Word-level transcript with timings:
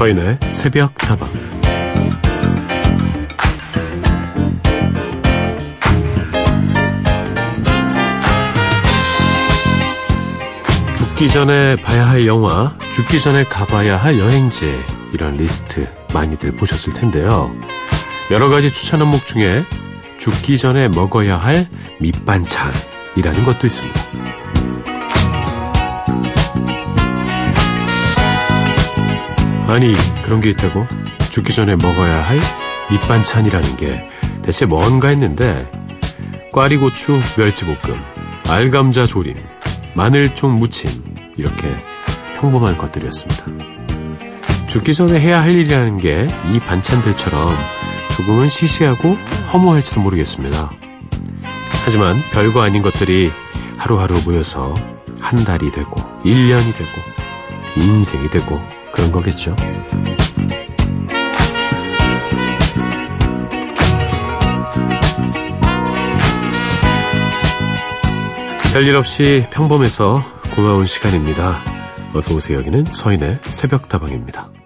서인의 0.00 0.38
새벽 0.50 0.94
다방 0.94 1.28
죽기 10.96 11.28
전에 11.28 11.76
봐야 11.76 12.08
할 12.08 12.26
영화, 12.26 12.74
죽기 12.94 13.20
전에 13.20 13.44
가봐야 13.44 13.98
할 13.98 14.18
여행지 14.18 14.74
이런 15.12 15.36
리스트 15.36 15.86
많이들 16.14 16.52
보셨을 16.52 16.94
텐데요. 16.94 17.54
여러 18.30 18.48
가지 18.48 18.72
추천 18.72 19.02
항목 19.02 19.26
중에 19.26 19.64
죽기 20.16 20.56
전에 20.56 20.88
먹어야 20.88 21.36
할 21.36 21.68
밑반찬이라는 21.98 23.44
것도 23.44 23.66
있습니다. 23.66 24.09
아니, 29.70 29.94
그런 30.22 30.40
게 30.40 30.50
있다고? 30.50 30.86
죽기 31.30 31.52
전에 31.54 31.76
먹어야 31.76 32.24
할 32.24 32.38
밑반찬이라는 32.90 33.76
게 33.76 34.04
대체 34.42 34.66
뭔가 34.66 35.08
했는데, 35.08 35.70
꽈리고추 36.52 37.20
멸치볶음, 37.36 37.96
알감자 38.48 39.06
조림, 39.06 39.36
마늘총 39.94 40.58
무침, 40.58 40.90
이렇게 41.36 41.72
평범한 42.40 42.76
것들이었습니다. 42.78 43.44
죽기 44.66 44.92
전에 44.92 45.20
해야 45.20 45.40
할 45.40 45.54
일이라는 45.54 45.98
게 45.98 46.26
이 46.52 46.58
반찬들처럼 46.58 47.40
조금은 48.16 48.48
시시하고 48.48 49.16
허무할지도 49.52 50.00
모르겠습니다. 50.00 50.70
하지만 51.84 52.16
별거 52.32 52.60
아닌 52.62 52.82
것들이 52.82 53.30
하루하루 53.76 54.20
모여서 54.24 54.74
한 55.20 55.44
달이 55.44 55.70
되고, 55.70 55.94
1년이 56.24 56.74
되고, 56.74 56.90
인생이 57.76 58.30
되고, 58.30 58.60
그런 58.92 59.12
거겠죠. 59.12 59.56
별일 68.72 68.94
없이 68.94 69.46
평범해서 69.50 70.22
고마운 70.54 70.86
시간입니다. 70.86 71.58
어서 72.14 72.34
오세요. 72.34 72.58
여기는 72.58 72.86
서인의 72.92 73.40
새벽다방입니다. 73.50 74.59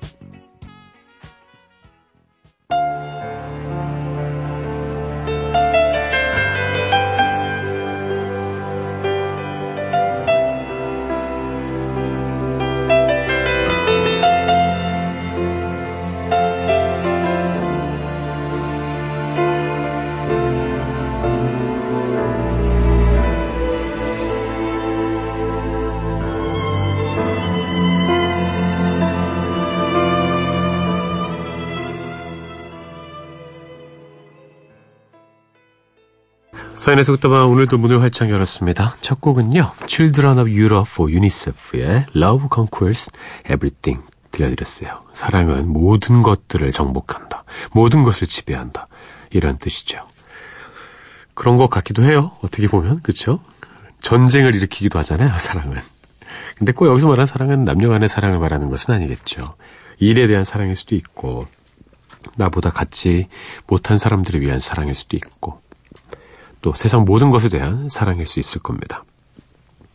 속다방 37.03 37.51
오늘도 37.51 37.79
문을 37.79 38.01
활짝 38.03 38.31
열었습니다. 38.31 38.97
첫 39.01 39.21
곡은요. 39.21 39.73
Children 39.87 40.39
of 40.39 40.51
Europe 40.51 40.89
for 40.91 41.13
UNICEF의 41.13 42.07
Love 42.15 42.49
Conquers 42.53 43.11
Everything 43.47 44.07
들려드렸어요. 44.31 45.03
사랑은 45.13 45.69
모든 45.69 46.23
것들을 46.23 46.71
정복한다. 46.73 47.45
모든 47.73 48.03
것을 48.03 48.27
지배한다. 48.27 48.87
이런 49.31 49.59
뜻이죠. 49.59 50.07
그런 51.35 51.57
것 51.57 51.69
같기도 51.69 52.05
해요. 52.05 52.33
어떻게 52.43 52.69
보면. 52.69 53.01
그쵸? 53.03 53.41
전쟁을 54.01 54.55
일으키기도 54.55 54.99
하잖아요. 55.01 55.37
사랑은. 55.39 55.79
근데 56.57 56.73
꼭 56.73 56.87
여기서 56.87 57.09
말하는 57.09 57.27
사랑은 57.27 57.65
남녀 57.65 57.89
간의 57.89 58.09
사랑을 58.09 58.39
말하는 58.39 58.71
것은 58.71 58.95
아니겠죠. 58.95 59.55
일에 59.99 60.27
대한 60.27 60.45
사랑일 60.45 60.77
수도 60.77 60.95
있고 60.95 61.47
나보다 62.37 62.71
같지 62.71 63.29
못한 63.67 63.99
사람들을 63.99 64.41
위한 64.41 64.59
사랑일 64.59 64.95
수도 64.95 65.17
있고 65.17 65.61
또 66.65 66.73
세상 66.73 67.05
모든 67.05 67.31
것에 67.31 67.51
대한 67.51 67.91
사랑일 67.91 68.27
수 68.27 68.41
있을 68.41 68.59
겁니다. 68.59 69.05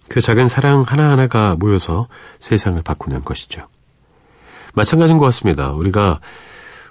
그 0.08 0.22
작은 0.22 0.48
사랑 0.48 0.84
하나하나가 0.84 1.56
모여서 1.56 2.06
세상을 2.40 2.80
바꾸는 2.84 3.24
것이죠. 3.24 3.66
마찬가지인 4.76 5.18
것 5.18 5.26
같습니다. 5.26 5.72
우리가 5.72 6.20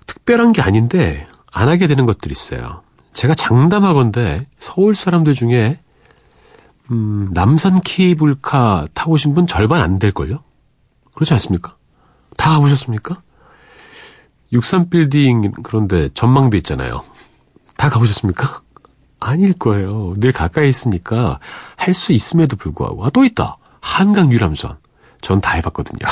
특별한 0.08 0.52
게 0.52 0.62
아닌데 0.62 1.28
안 1.52 1.68
하게 1.68 1.86
되는 1.86 2.06
것들이 2.06 2.32
있어요. 2.32 2.82
제가 3.12 3.36
장담하건데 3.36 4.48
서울 4.58 4.96
사람들 4.96 5.34
중에 5.34 5.78
음, 6.90 7.28
남산 7.30 7.80
케이블카 7.80 8.88
타보신 8.94 9.32
분 9.32 9.46
절반 9.46 9.80
안 9.80 10.00
될걸요? 10.00 10.42
그렇지 11.14 11.34
않습니까? 11.34 11.76
다 12.36 12.50
가보셨습니까? 12.54 13.22
63빌딩 14.52 15.62
그런데 15.62 16.08
전망대 16.14 16.56
있잖아요. 16.58 17.04
다 17.76 17.88
가보셨습니까? 17.90 18.62
아닐 19.20 19.52
거예요. 19.52 20.14
늘 20.16 20.32
가까이 20.32 20.68
있으니까 20.68 21.38
할 21.76 21.94
수 21.94 22.12
있음에도 22.12 22.56
불구하고. 22.56 23.04
아, 23.04 23.10
또 23.10 23.24
있다. 23.24 23.56
한강 23.80 24.32
유람선. 24.32 24.76
전 25.20 25.40
다 25.40 25.52
해봤거든요. 25.54 26.06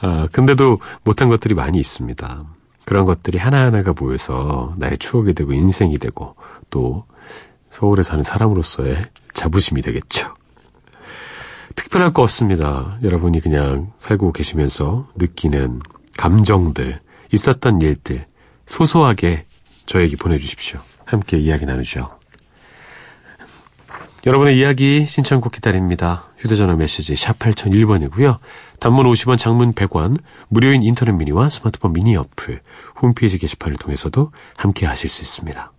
아, 0.00 0.28
근데도 0.32 0.78
못한 1.04 1.28
것들이 1.28 1.54
많이 1.54 1.78
있습니다. 1.78 2.42
그런 2.84 3.06
것들이 3.06 3.38
하나하나가 3.38 3.94
모여서 3.98 4.74
나의 4.76 4.98
추억이 4.98 5.32
되고 5.32 5.52
인생이 5.52 5.98
되고 5.98 6.34
또 6.70 7.04
서울에 7.70 8.02
사는 8.02 8.22
사람으로서의 8.22 9.06
자부심이 9.32 9.80
되겠죠. 9.80 10.34
특별할 11.76 12.12
거 12.12 12.22
없습니다. 12.22 12.98
여러분이 13.02 13.40
그냥 13.40 13.92
살고 13.98 14.32
계시면서 14.32 15.08
느끼는 15.14 15.80
감정들, 16.16 17.00
있었던 17.32 17.80
일들, 17.80 18.26
소소하게 18.66 19.44
저에게 19.86 20.16
보내주십시오. 20.16 20.80
함께 21.10 21.38
이야기 21.38 21.66
나누죠. 21.66 22.18
여러분의 24.26 24.58
이야기 24.58 25.06
신청곡 25.06 25.52
기다립니다. 25.52 26.24
휴대전화 26.38 26.76
메시지 26.76 27.16
샵 27.16 27.38
8001번이고요. 27.38 28.38
단문 28.78 29.06
50원, 29.06 29.38
장문 29.38 29.72
100원, 29.72 30.18
무료인 30.48 30.82
인터넷 30.82 31.12
미니와 31.12 31.48
스마트폰 31.48 31.92
미니 31.92 32.16
어플, 32.16 32.60
홈페이지 33.02 33.38
게시판을 33.38 33.76
통해서도 33.76 34.30
함께 34.56 34.86
하실 34.86 35.08
수 35.08 35.22
있습니다. 35.22 35.72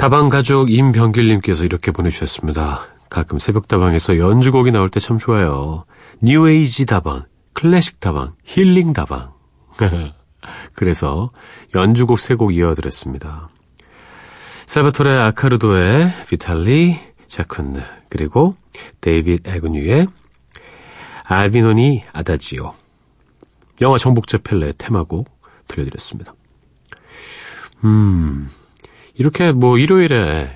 다방 0.00 0.30
가족 0.30 0.70
임병길님께서 0.70 1.66
이렇게 1.66 1.90
보내주셨습니다. 1.92 2.86
가끔 3.10 3.38
새벽 3.38 3.68
다방에서 3.68 4.16
연주곡이 4.16 4.70
나올 4.70 4.88
때 4.88 4.98
참 4.98 5.18
좋아요. 5.18 5.84
뉴에이지 6.22 6.86
다방, 6.86 7.26
클래식 7.52 8.00
다방, 8.00 8.32
힐링 8.42 8.94
다방. 8.94 9.34
그래서 10.74 11.32
연주곡 11.74 12.18
세 12.18 12.34
곡 12.36 12.54
이어드렸습니다. 12.54 13.50
살바토레 14.64 15.10
아카르도의 15.12 16.14
비탈리 16.28 16.98
샤콘느 17.28 17.82
그리고 18.08 18.56
데이빗 19.02 19.46
어그뉴의 19.46 20.06
알비노니 21.24 22.04
아다지오 22.14 22.72
영화 23.82 23.98
정복자 23.98 24.38
펠레 24.38 24.72
테마곡 24.78 25.28
들려드렸습니다. 25.68 26.32
음 27.84 28.48
이렇게 29.20 29.52
뭐 29.52 29.76
일요일에 29.76 30.50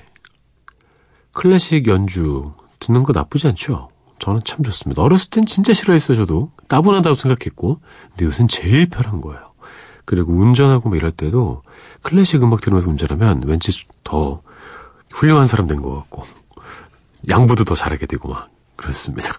클래식 1.33 1.87
연주 1.87 2.55
듣는 2.81 3.03
거 3.03 3.13
나쁘지 3.13 3.49
않죠? 3.49 3.91
저는 4.21 4.41
참 4.47 4.63
좋습니다. 4.63 5.03
어렸을 5.03 5.29
땐 5.29 5.45
진짜 5.45 5.75
싫어했어요, 5.75 6.17
저도. 6.17 6.51
따분하다고 6.69 7.15
생각했고. 7.15 7.81
근데 8.09 8.25
요새는 8.25 8.49
제일 8.49 8.89
편한 8.89 9.21
거예요. 9.21 9.53
그리고 10.07 10.33
운전하고 10.33 10.89
뭐 10.89 10.97
이럴 10.97 11.11
때도 11.11 11.63
클래식 12.01 12.43
음악 12.43 12.63
들으면서 12.63 12.89
운전하면 12.89 13.43
왠지 13.45 13.71
더 14.03 14.41
훌륭한 15.11 15.45
사람 15.45 15.67
된 15.67 15.83
것 15.83 15.95
같고. 15.97 16.25
양보도 17.29 17.65
더 17.65 17.75
잘하게 17.75 18.07
되고 18.07 18.31
막. 18.31 18.49
그렇습니다. 18.77 19.35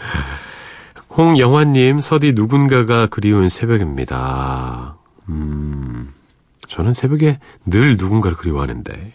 홍영화님, 1.14 2.00
서디 2.00 2.32
누군가가 2.32 3.06
그리운 3.06 3.50
새벽입니다. 3.50 4.96
음, 5.28 6.14
저는 6.68 6.94
새벽에 6.94 7.38
늘 7.66 7.96
누군가를 7.96 8.36
그리워하는데, 8.36 9.14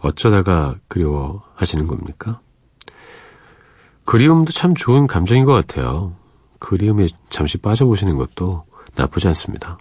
어쩌다가 0.00 0.76
그리워하시는 0.88 1.86
겁니까? 1.86 2.40
그리움도 4.04 4.52
참 4.52 4.74
좋은 4.74 5.06
감정인 5.06 5.44
것 5.44 5.52
같아요. 5.52 6.14
그리움에 6.58 7.08
잠시 7.30 7.58
빠져보시는 7.58 8.16
것도 8.16 8.64
나쁘지 8.96 9.28
않습니다. 9.28 9.78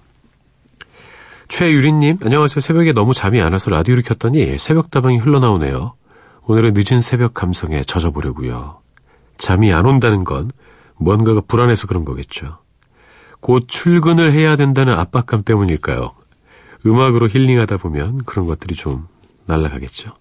최유리님, 1.48 2.20
안녕하세요. 2.24 2.62
새벽에 2.62 2.94
너무 2.94 3.14
잠이 3.14 3.42
안 3.42 3.52
와서 3.52 3.70
라디오를 3.70 4.04
켰더니 4.04 4.58
새벽다방이 4.58 5.18
흘러나오네요. 5.18 5.96
오늘은 6.44 6.74
늦은 6.76 7.02
새벽 7.02 7.34
감성에 7.34 7.84
젖어보려고요. 7.84 8.80
잠이 9.38 9.74
안 9.74 9.86
온다는 9.86 10.24
건 10.24 10.52
뭔가가 10.98 11.42
불안해서 11.42 11.88
그런 11.88 12.06
거겠죠. 12.06 12.60
곧 13.42 13.66
출근을 13.68 14.32
해야 14.32 14.56
된다는 14.56 14.94
압박감 14.94 15.44
때문일까요? 15.44 16.14
음악으로 16.86 17.30
힐링하다 17.30 17.78
보면 17.78 18.24
그런 18.26 18.48
것들이 18.48 18.76
좀 18.76 19.08
날아가겠죠. 19.46 20.14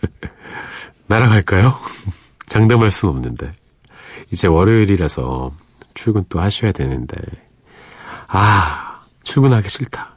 날아갈까요? 1.08 1.74
장담할 2.46 2.90
수는 2.90 3.14
없는데. 3.14 3.52
이제 4.30 4.46
월요일이라서 4.46 5.52
출근 5.94 6.24
또 6.28 6.40
하셔야 6.40 6.72
되는데. 6.72 7.16
아, 8.28 9.00
출근하기 9.22 9.68
싫다. 9.68 10.16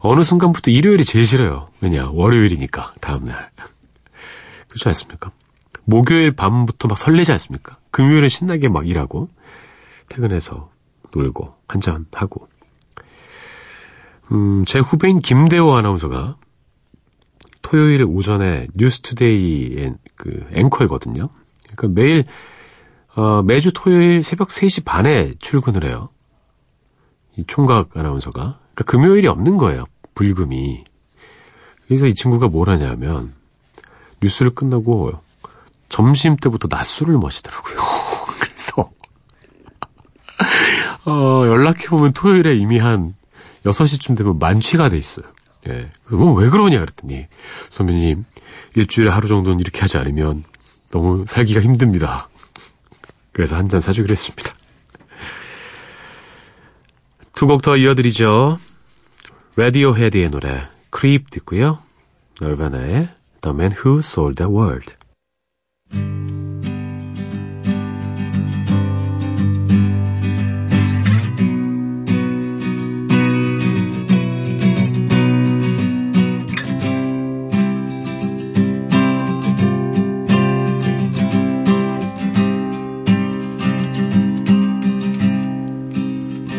어느 0.00 0.22
순간부터 0.22 0.70
일요일이 0.70 1.04
제일 1.04 1.26
싫어요. 1.26 1.68
왜냐, 1.80 2.10
월요일이니까, 2.10 2.94
다음날. 3.00 3.50
그렇지 4.68 4.88
않습니까? 4.88 5.30
목요일 5.84 6.32
밤부터 6.32 6.88
막 6.88 6.98
설레지 6.98 7.32
않습니까? 7.32 7.78
금요일에 7.90 8.28
신나게 8.28 8.68
막 8.68 8.88
일하고, 8.88 9.28
퇴근해서 10.08 10.70
놀고, 11.12 11.54
한잔하고. 11.68 12.48
음, 14.32 14.64
제 14.64 14.78
후배인 14.78 15.20
김대호 15.20 15.74
아나운서가 15.74 16.36
토요일 17.62 18.04
오전에 18.04 18.68
뉴스투데이의 18.74 19.94
그 20.16 20.46
앵커이거든요. 20.52 21.28
그러니까 21.62 21.88
매일 21.88 22.24
어, 23.16 23.42
매주 23.42 23.72
토요일 23.72 24.22
새벽 24.22 24.48
3시 24.48 24.84
반에 24.84 25.34
출근을 25.40 25.84
해요. 25.84 26.10
이 27.36 27.44
총각 27.46 27.96
아나운서가. 27.96 28.58
그러니까 28.74 28.84
금요일이 28.86 29.26
없는 29.26 29.56
거예요. 29.56 29.84
불금이. 30.14 30.84
그래서 31.86 32.06
이 32.06 32.14
친구가 32.14 32.48
뭘 32.48 32.68
하냐면 32.70 33.34
뉴스를 34.22 34.54
끝나고 34.54 35.12
점심 35.88 36.36
때부터 36.36 36.68
낮술을 36.70 37.18
마시더라고요. 37.18 37.76
그래서 38.40 38.90
어, 41.04 41.46
연락해 41.46 41.88
보면 41.88 42.12
토요일에 42.12 42.56
이미 42.56 42.78
한 42.78 43.14
6시쯤 43.64 44.16
되면 44.16 44.38
만취가 44.38 44.88
돼 44.88 44.98
있어요. 44.98 45.26
예. 45.68 45.90
그럼 46.04 46.36
왜 46.36 46.48
그러냐 46.48 46.80
그랬더니 46.80 47.26
선배님 47.68 48.24
일주일에 48.76 49.10
하루 49.10 49.28
정도는 49.28 49.60
이렇게 49.60 49.80
하지 49.80 49.98
않으면 49.98 50.44
너무 50.90 51.24
살기가 51.26 51.60
힘듭니다. 51.60 52.28
그래서 53.32 53.56
한 53.56 53.68
잔 53.68 53.80
사주기로 53.80 54.12
했습니다. 54.12 54.54
두 57.34 57.46
곡 57.46 57.62
더 57.62 57.76
이어드리죠. 57.76 58.58
라디오 59.56 59.94
헤드의 59.96 60.30
노래 60.30 60.68
크립 60.90 61.30
듣고요. 61.30 61.78
널바나의 62.40 63.08
The 63.42 63.54
Man 63.54 63.72
Who 63.72 63.98
Sold 63.98 64.36
the 64.42 64.50
World 64.52 64.94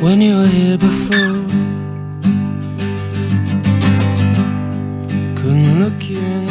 when 0.02 0.20
you 0.20 0.36
were 0.36 0.48
here 0.48 0.78
before. 0.80 1.34
Couldn't 5.36 5.80
look 5.80 6.10
you 6.10 6.18
in 6.18 6.51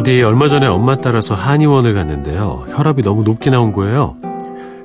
서디 0.00 0.22
얼마 0.22 0.48
전에 0.48 0.66
엄마 0.66 0.96
따라서 0.96 1.34
한의원을 1.34 1.92
갔는데요. 1.92 2.64
혈압이 2.70 3.02
너무 3.02 3.22
높게 3.22 3.50
나온 3.50 3.70
거예요. 3.70 4.16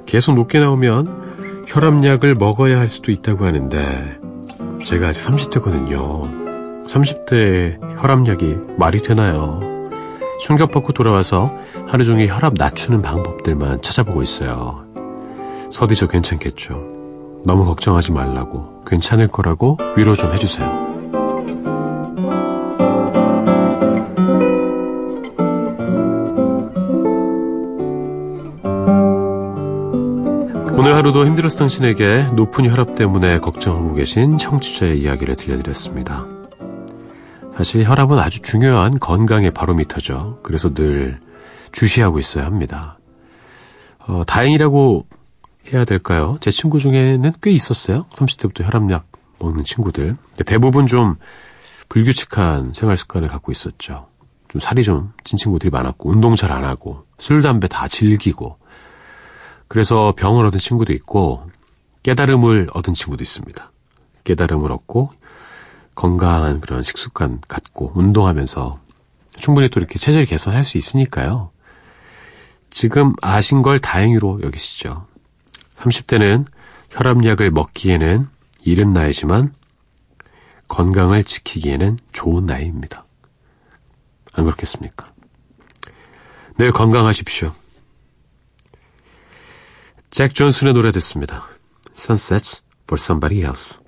계속 0.06 0.36
높게 0.36 0.60
나오면 0.60 1.64
혈압약을 1.68 2.36
먹어야 2.36 2.78
할 2.78 2.90
수도 2.90 3.14
있다고 3.14 3.46
하는데 3.46 4.18
제가 4.84 5.08
아직 5.08 5.26
30대거든요. 5.26 6.86
30대에 6.86 7.98
혈압약이 7.98 8.58
말이 8.78 9.02
되나요? 9.02 9.62
충격받고 10.42 10.92
돌아와서 10.92 11.50
하루 11.88 12.04
종일 12.04 12.28
혈압 12.28 12.56
낮추는 12.58 13.02
방법들만 13.02 13.82
찾아보고 13.82 14.22
있어요. 14.22 14.84
서디 15.72 15.96
저 15.96 16.08
괜찮겠죠? 16.08 16.74
너무 17.46 17.64
걱정하지 17.64 18.12
말라고 18.12 18.84
괜찮을 18.86 19.30
거라고 19.30 19.78
위로 19.96 20.18
좀 20.18 20.34
해주세요. 20.34 20.85
하루도 30.96 31.25
힘들었을 31.25 31.60
당신에게 31.60 32.30
높은 32.36 32.70
혈압 32.70 32.96
때문에 32.96 33.40
걱정하고 33.40 33.96
계신 33.96 34.38
청취자의 34.38 34.98
이야기를 35.02 35.36
들려드렸습니다. 35.36 36.25
사실 37.54 37.84
혈압은 37.84 38.18
아주 38.18 38.42
중요한 38.42 38.98
건강의 38.98 39.52
바로미터죠. 39.52 40.40
그래서 40.42 40.74
늘 40.74 41.20
주시하고 41.74 42.18
있어야 42.20 42.46
합니다. 42.46 42.98
어, 44.08 44.24
다행이라고 44.25 45.06
해야 45.74 45.84
될까요? 45.84 46.38
제 46.40 46.50
친구 46.50 46.80
중에는 46.80 47.30
꽤 47.42 47.52
있었어요. 47.52 48.06
30대부터 48.12 48.64
혈압약 48.64 49.06
먹는 49.40 49.66
친구들. 49.66 50.16
대부분 50.46 50.88
좀 50.88 51.16
불규칙한 51.90 52.72
생활 52.74 52.96
습관을 52.96 53.28
갖고 53.28 53.52
있었죠. 53.52 54.08
좀 54.48 54.62
살이 54.62 54.84
좀 54.86 55.12
찐 55.25 55.38
친구들이 55.38 55.72
많았고, 55.72 56.10
운동 56.10 56.38
잘 56.38 56.54
안 56.54 56.64
하고, 56.64 57.04
술, 57.18 57.42
담배 57.42 57.68
다 57.68 57.90
즐기고, 57.90 58.58
그래서 59.68 60.14
병을 60.16 60.46
얻은 60.46 60.60
친구도 60.60 60.94
있고, 60.94 61.50
깨달음을 62.04 62.70
얻은 62.74 62.94
친구도 62.94 63.24
있습니다. 63.24 63.72
깨달음을 64.24 64.72
얻고, 64.72 65.12
건강한 65.96 66.60
그런 66.60 66.84
식습관 66.84 67.42
갖고 67.48 67.92
운동하면서 67.96 68.80
충분히 69.38 69.70
또 69.70 69.80
이렇게 69.80 69.98
체질 69.98 70.26
개선할 70.26 70.64
수 70.64 70.78
있으니까요. 70.78 71.52
지금 72.70 73.14
아신 73.22 73.62
걸 73.62 73.80
다행으로 73.80 74.42
여기시죠. 74.44 75.08
30대는 75.78 76.46
혈압약을 76.92 77.52
먹기에는 77.52 78.28
이른 78.64 78.94
나이지만 78.94 79.54
건강을 80.68 81.24
지키기에는 81.24 81.98
좋은 82.12 82.46
나이입니다. 82.46 83.06
안 84.34 84.46
그렇겠습니까? 84.46 85.06
늘 86.58 86.72
건강하십시오. 86.72 87.54
잭 90.15 90.35
존슨의 90.35 90.75
노래 90.75 90.91
듣습니다. 90.93 91.45
Sunsets 91.97 92.62
for 92.87 92.99
Somebody 92.99 93.43
Else. 93.45 93.81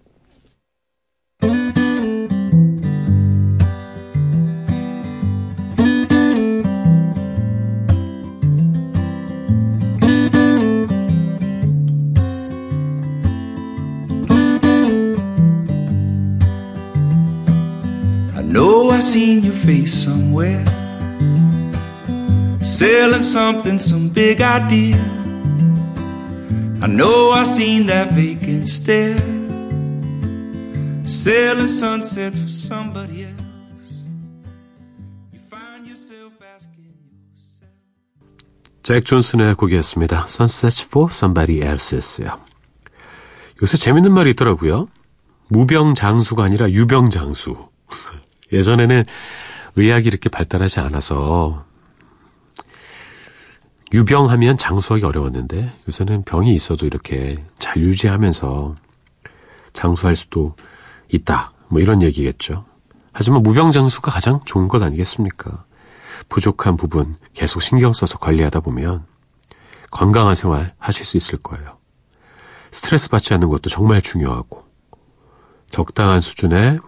I 18.93 18.99
seen 18.99 19.43
your 19.43 19.55
face 19.55 20.05
somewhere 20.05 20.65
Selling 22.61 23.21
something, 23.21 23.79
some 23.79 24.11
big 24.11 24.43
idea 24.43 25.16
I 26.80 26.88
know 26.88 27.32
I 27.32 27.44
seen 27.44 27.88
that 27.88 28.12
vacant 28.12 28.68
stare 28.68 29.18
Selling 31.06 31.68
sunsets 31.68 32.38
for 32.38 32.50
somebody 32.50 33.24
else 33.24 33.38
잭 38.88 39.04
존슨의 39.04 39.56
곡이었습니다. 39.56 40.28
Sunsets 40.30 40.86
for 40.86 41.10
somebody 41.12 41.62
else였어요. 41.62 42.40
요새 43.62 43.76
재밌는 43.76 44.14
말이 44.14 44.30
있더라고요. 44.30 44.88
무병장수가 45.50 46.42
아니라 46.42 46.70
유병장수. 46.70 47.58
예전에는 48.54 49.04
의학이 49.76 50.08
이렇게 50.08 50.30
발달하지 50.30 50.80
않아서 50.80 51.66
유병하면 53.94 54.58
장수하기 54.58 55.06
어려웠는데 55.06 55.74
요새는 55.88 56.24
병이 56.24 56.54
있어도 56.56 56.86
이렇게 56.86 57.44
잘 57.58 57.78
유지하면서 57.78 58.76
장수할 59.74 60.16
수도 60.16 60.56
있다. 61.10 61.54
뭐 61.70 61.80
이런 61.80 62.02
얘기겠죠. 62.02 62.66
하지만 63.14 63.44
무병장수가 63.44 64.12
가장 64.12 64.42
좋은 64.46 64.68
것 64.68 64.82
아니겠습니까? 64.82 65.64
부족한 66.30 66.78
부분 66.78 67.16
계속 67.34 67.62
신경 67.62 67.94
써서 67.94 68.18
관리하다 68.18 68.60
보면 68.60 69.06
건강한 69.92 70.36
생활 70.36 70.74
하실 70.78 71.06
수 71.06 71.16
있을 71.18 71.40
거예요. 71.40 71.78
스트레스 72.72 73.10
받지 73.10 73.34
않는 73.34 73.48
것도 73.48 73.70
정말 73.70 74.02
중요하고 74.02 74.66
적당한 75.70 76.20
수준의 76.20 76.80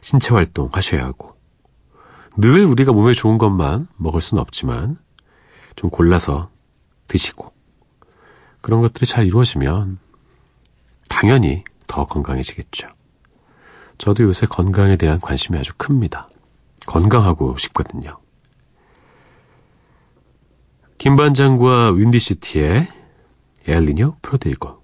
신체 0.00 0.34
활동 0.34 0.68
하셔야 0.72 1.04
하고 1.04 1.36
늘 2.36 2.64
우리가 2.64 2.92
몸에 2.92 3.14
좋은 3.14 3.38
것만 3.38 3.88
먹을 3.96 4.20
수는 4.20 4.40
없지만 4.40 4.96
좀 5.78 5.90
골라서 5.90 6.50
드시고 7.06 7.52
그런 8.60 8.80
것들이 8.80 9.06
잘 9.06 9.24
이루어지면 9.24 10.00
당연히 11.08 11.62
더 11.86 12.04
건강해지겠죠. 12.04 12.88
저도 13.96 14.24
요새 14.24 14.46
건강에 14.46 14.96
대한 14.96 15.20
관심이 15.20 15.56
아주 15.56 15.72
큽니다. 15.76 16.28
건강하고 16.84 17.56
싶거든요. 17.58 18.18
김반장과 20.98 21.92
윈디시티의 21.92 22.88
엘리뇨 23.68 24.16
프로데이고 24.20 24.82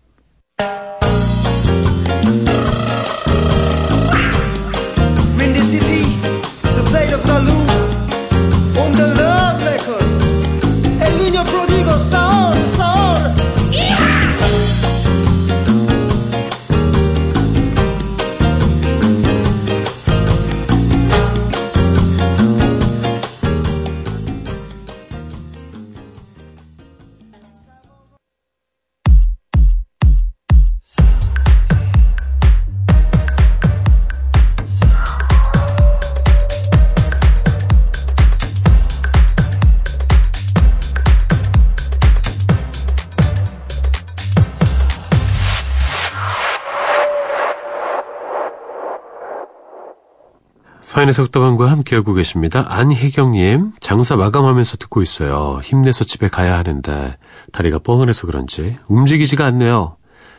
사연의 51.05 51.13
속담원과 51.13 51.71
함께하고 51.71 52.15
계십니다. 52.15 52.65
안혜경님, 52.67 53.73
장사 53.81 54.17
마감하면서 54.17 54.79
듣고 54.79 55.03
있어요. 55.03 55.61
힘내서 55.63 56.05
집에 56.05 56.29
가야 56.29 56.57
하는데 56.57 57.19
다리가 57.53 57.81
뻐근해서 57.81 58.27
그런지 58.27 58.79
움직이지가 58.89 59.45
않네요. 59.47 59.97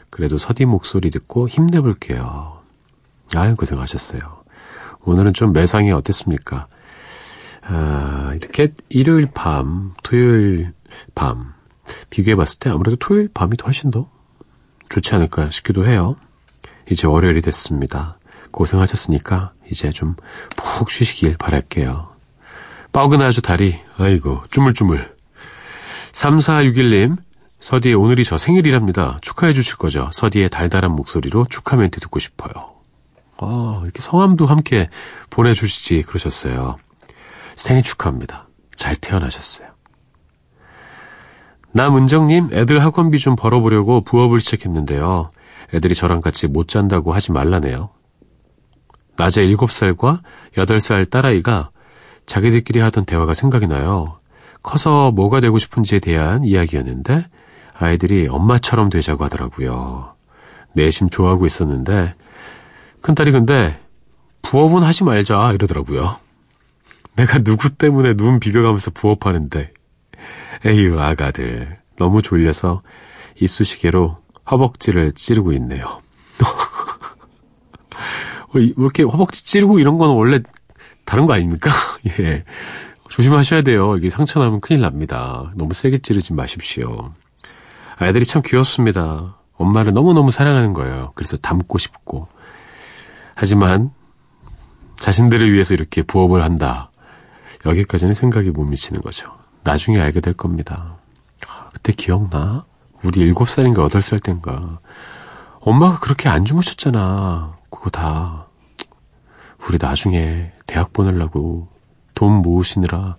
그래도 0.09 0.37
서디 0.37 0.65
목소리 0.65 1.11
듣고 1.11 1.47
힘내볼게요. 1.47 2.61
아유, 3.35 3.55
고생하셨어요. 3.55 4.21
오늘은 5.03 5.33
좀 5.33 5.53
매상이 5.53 5.91
어땠습니까? 5.91 6.65
아, 7.61 8.33
이렇게 8.35 8.73
일요일 8.89 9.27
밤, 9.31 9.93
토요일 10.01 10.73
밤 11.13 11.53
비교해봤을 12.09 12.59
때 12.59 12.69
아무래도 12.71 12.95
토요일 12.95 13.29
밤이 13.31 13.57
훨씬 13.63 13.91
더 13.91 14.09
좋지 14.89 15.13
않을까 15.13 15.51
싶기도 15.51 15.85
해요. 15.85 16.15
이제 16.89 17.05
월요일이 17.05 17.41
됐습니다. 17.41 18.17
고생하셨으니까 18.55 19.51
이제 19.69 19.91
좀 19.91 20.15
푹 20.57 20.89
쉬시길 20.89 21.37
바랄게요. 21.37 22.09
뻐근하죠 22.91 23.41
다리. 23.41 23.79
아이고 23.97 24.43
주물주물. 24.51 25.15
3461님 26.11 27.17
서디의 27.59 27.95
오늘이 27.95 28.23
저 28.23 28.37
생일이랍니다. 28.37 29.19
축하해 29.21 29.53
주실 29.53 29.77
거죠? 29.77 30.09
서디의 30.11 30.49
달달한 30.49 30.91
목소리로 30.91 31.47
축하 31.49 31.75
멘트 31.77 31.99
듣고 32.01 32.19
싶어요. 32.19 32.51
아, 33.37 33.79
이렇게 33.83 34.01
성함도 34.01 34.45
함께 34.45 34.89
보내주시지 35.29 36.03
그러셨어요. 36.03 36.77
생일 37.55 37.83
축하합니다. 37.83 38.47
잘 38.75 38.95
태어나셨어요. 38.95 39.67
남은정님, 41.71 42.49
애들 42.53 42.83
학원비 42.83 43.19
좀 43.19 43.35
벌어보려고 43.35 44.01
부업을 44.01 44.39
시작했는데요. 44.39 45.25
애들이 45.73 45.95
저랑 45.95 46.21
같이 46.21 46.47
못 46.47 46.67
잔다고 46.67 47.13
하지 47.13 47.31
말라네요. 47.31 47.89
낮에 49.17 49.45
7살과 49.47 50.21
8살 50.55 51.09
딸아이가 51.09 51.69
자기들끼리 52.25 52.79
하던 52.79 53.05
대화가 53.05 53.33
생각이 53.33 53.67
나요. 53.67 54.19
커서 54.63 55.11
뭐가 55.11 55.41
되고 55.41 55.59
싶은지에 55.59 55.99
대한 55.99 56.43
이야기였는데 56.43 57.27
아이들이 57.77 58.27
엄마처럼 58.27 58.89
되자고 58.89 59.23
하더라고요. 59.25 60.15
내심 60.73 61.09
좋아하고 61.09 61.45
있었는데 61.45 62.13
큰딸이 63.01 63.31
근데 63.31 63.79
부업은 64.41 64.83
하지 64.83 65.03
말자 65.03 65.51
이러더라고요. 65.53 66.17
내가 67.15 67.39
누구 67.39 67.69
때문에 67.69 68.15
눈 68.15 68.39
비벼가면서 68.39 68.91
부업하는데 68.91 69.71
에휴 70.65 70.99
아가들 70.99 71.79
너무 71.95 72.21
졸려서 72.21 72.81
이쑤시개로 73.39 74.17
허벅지를 74.49 75.13
찌르고 75.13 75.53
있네요. 75.53 76.01
어, 78.55 78.59
이렇게 78.59 79.03
허벅지 79.03 79.45
찌르고 79.45 79.79
이런 79.79 79.97
건 79.97 80.11
원래 80.11 80.39
다른 81.03 81.25
거 81.25 81.33
아닙니까? 81.33 81.71
예. 82.19 82.43
조심하셔야 83.09 83.61
돼요. 83.61 83.95
이게 83.97 84.09
상처 84.09 84.39
나면 84.39 84.61
큰일 84.61 84.81
납니다. 84.81 85.51
너무 85.55 85.73
세게 85.73 85.99
찌르지 85.99 86.33
마십시오. 86.33 87.13
아이들이 87.97 88.25
참 88.25 88.41
귀엽습니다. 88.43 89.37
엄마를 89.57 89.93
너무너무 89.93 90.31
사랑하는 90.31 90.73
거예요. 90.73 91.11
그래서 91.15 91.37
닮고 91.37 91.77
싶고. 91.77 92.27
하지만 93.35 93.91
자신들을 94.99 95.51
위해서 95.53 95.73
이렇게 95.73 96.01
부업을 96.01 96.43
한다. 96.43 96.91
여기까지는 97.65 98.13
생각이 98.13 98.49
못 98.49 98.63
미치는 98.63 99.01
거죠. 99.01 99.27
나중에 99.63 99.99
알게 99.99 100.19
될 100.19 100.33
겁니다. 100.33 100.97
아, 101.47 101.69
그때 101.73 101.93
기억나? 101.93 102.65
우리 103.03 103.21
일곱 103.21 103.49
살인가 103.49 103.83
여덟 103.83 104.01
살 104.01 104.19
땐가. 104.19 104.79
엄마가 105.61 105.99
그렇게 105.99 106.27
안 106.29 106.43
주무셨잖아. 106.43 107.57
그거 107.69 107.89
다. 107.89 108.44
우리 109.67 109.77
나중에 109.79 110.51
대학 110.67 110.93
보내려고 110.93 111.67
돈 112.13 112.41
모으시느라 112.41 113.17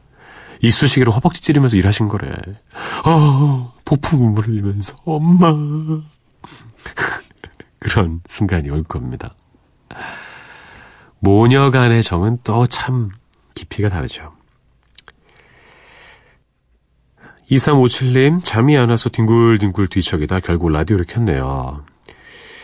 이쑤시개로 0.62 1.12
허벅지 1.12 1.43
찌르면서 1.43 1.76
일하신 1.76 2.09
거래. 2.09 2.31
아, 3.05 3.73
폭풍 3.85 4.21
눈물을 4.21 4.49
흘리면서 4.49 4.97
엄마. 5.05 5.53
그런 7.79 8.21
순간이 8.26 8.71
올 8.71 8.83
겁니다. 8.83 9.35
모녀 11.19 11.71
간의 11.71 12.03
정은 12.03 12.38
또 12.43 12.67
참 12.67 13.11
깊이가 13.55 13.88
다르죠. 13.88 14.33
2357님, 17.50 18.45
잠이 18.45 18.76
안 18.76 18.91
와서 18.91 19.09
뒹굴뒹굴 19.09 19.88
뒤척이다 19.88 20.41
결국 20.41 20.71
라디오를 20.71 21.04
켰네요. 21.04 21.85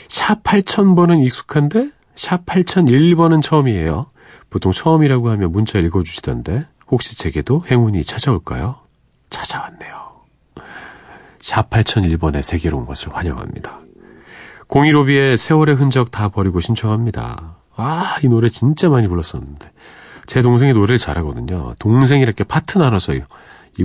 샵 0.09 0.43
8000번은 0.43 1.25
익숙한데, 1.25 1.91
샵 2.17 2.45
8001번은 2.47 3.43
처음이에요. 3.43 4.07
보통 4.51 4.73
처음이라고 4.73 5.31
하면 5.31 5.53
문자 5.53 5.79
읽어주시던데, 5.79 6.67
혹시 6.91 7.17
제게도 7.17 7.65
행운이 7.71 8.05
찾아올까요? 8.05 8.77
찾아왔네요. 9.31 10.13
샵 11.41 11.71
8001번에 11.71 12.43
세계로 12.43 12.79
온 12.79 12.87
것을 12.87 13.15
환영합니다. 13.15 13.81
015B의 14.69 15.37
세월의 15.37 15.75
흔적 15.75 16.11
다 16.11 16.29
버리고 16.29 16.61
신청합니다. 16.61 17.57
아, 17.77 18.17
이 18.23 18.29
노래 18.29 18.49
진짜 18.49 18.89
많이 18.89 19.09
불렀었는데. 19.09 19.71
제 20.27 20.41
동생이 20.41 20.73
노래를 20.73 20.99
잘하거든요. 20.99 21.75
동생이 21.79 22.23
이렇게 22.23 22.45
파트 22.45 22.79
나눠서 22.79 23.15
이 23.15 23.23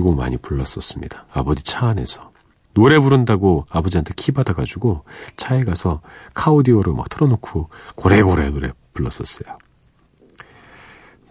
곡 0.00 0.16
많이 0.16 0.36
불렀었습니다. 0.36 1.26
아버지 1.32 1.64
차 1.64 1.86
안에서. 1.88 2.30
노래 2.78 3.00
부른다고 3.00 3.66
아버지한테 3.70 4.14
키 4.14 4.30
받아가지고 4.30 5.04
차에 5.36 5.64
가서 5.64 6.00
카오디오를 6.34 6.94
막 6.94 7.08
틀어놓고 7.08 7.70
고래고래 7.96 8.50
노래 8.50 8.70
불렀었어요. 8.94 9.58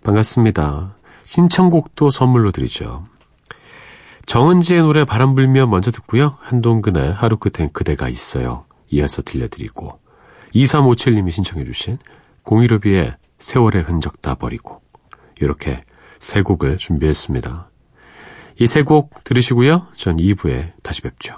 반갑습니다. 0.04 0.96
신청곡도 1.24 2.10
선물로 2.10 2.52
드리죠. 2.52 3.06
정은지의 4.26 4.82
노래 4.82 5.06
바람 5.06 5.36
불면 5.36 5.70
먼저 5.70 5.90
듣고요. 5.90 6.38
한동근의 6.42 7.14
하루 7.14 7.38
끝엔 7.38 7.72
그대가 7.72 8.10
있어요. 8.10 8.66
이어서 8.90 9.22
들려드리고 9.22 10.02
2357님이 10.54 11.32
신청해 11.32 11.64
주신 11.64 11.98
015B의 12.44 13.16
세월의 13.40 13.84
흔적 13.84 14.22
다 14.22 14.36
버리고 14.36 14.82
이렇게 15.40 15.82
세 16.20 16.42
곡을 16.42 16.78
준비했습니다. 16.78 17.70
이 18.60 18.64
세 18.66 18.84
곡 18.84 19.24
들으시고요. 19.24 19.88
전 19.96 20.18
2부에 20.18 20.72
다시 20.84 21.02
뵙죠. 21.02 21.36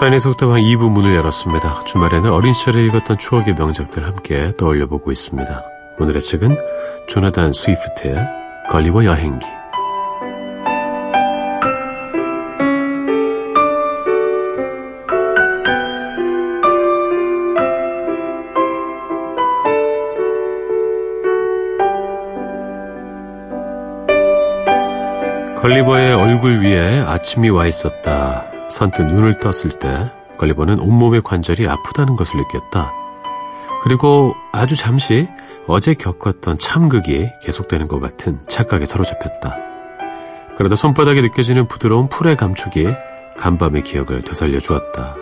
사인의 0.00 0.18
속담 0.18 0.50
한 0.50 0.62
2부 0.62 0.90
문을 0.90 1.14
열었습니다. 1.14 1.84
주말에는 1.84 2.32
어린 2.32 2.54
시절에 2.54 2.82
읽었던 2.86 3.18
추억의 3.18 3.52
명작들 3.52 4.06
함께 4.06 4.50
떠올려 4.56 4.86
보고 4.86 5.12
있습니다. 5.12 5.62
오늘의 5.98 6.22
책은 6.22 6.56
조나단 7.06 7.52
스위프트의 7.52 8.16
걸리버 8.70 9.04
여행기. 9.04 9.46
걸리버의 25.56 26.14
얼굴 26.14 26.62
위에 26.62 27.00
아침이 27.00 27.50
와 27.50 27.66
있었다. 27.66 28.59
선뜻 28.70 29.06
눈을 29.06 29.40
떴을 29.40 29.78
때 29.78 30.12
걸리버는 30.38 30.80
온몸의 30.80 31.22
관절이 31.22 31.68
아프다는 31.68 32.16
것을 32.16 32.38
느꼈다. 32.38 32.92
그리고 33.82 34.34
아주 34.52 34.76
잠시 34.76 35.28
어제 35.66 35.94
겪었던 35.94 36.58
참극이 36.58 37.30
계속되는 37.42 37.88
것 37.88 38.00
같은 38.00 38.40
착각에 38.48 38.86
사로잡혔다. 38.86 39.56
그러다 40.56 40.74
손바닥에 40.74 41.20
느껴지는 41.22 41.68
부드러운 41.68 42.08
풀의 42.08 42.36
감촉이 42.36 42.86
간밤의 43.38 43.82
기억을 43.82 44.22
되살려 44.22 44.60
주었다. 44.60 45.14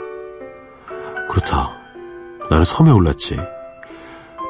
그렇다. 1.28 1.78
나는 2.50 2.64
섬에 2.64 2.90
올랐지. 2.90 3.38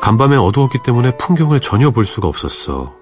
간밤에 0.01 0.37
어두웠기 0.37 0.79
때문에 0.85 1.17
풍경을 1.17 1.61
전혀 1.61 1.91
볼 1.91 2.05
수가 2.05 2.29
없었어. 2.29 2.95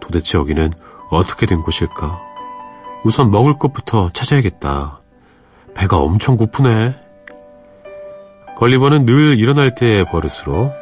도대체 0.00 0.36
여기는 0.36 0.70
어떻게 1.10 1.46
된 1.46 1.62
곳일까? 1.62 2.20
우선 3.04 3.30
먹을 3.30 3.58
것부터 3.58 4.10
찾아야겠다. 4.10 5.03
배가 5.74 5.98
엄청 5.98 6.36
고프네. 6.36 6.94
걸리버는 8.56 9.04
늘 9.06 9.38
일어날 9.38 9.74
때의 9.74 10.04
버릇으로 10.06 10.72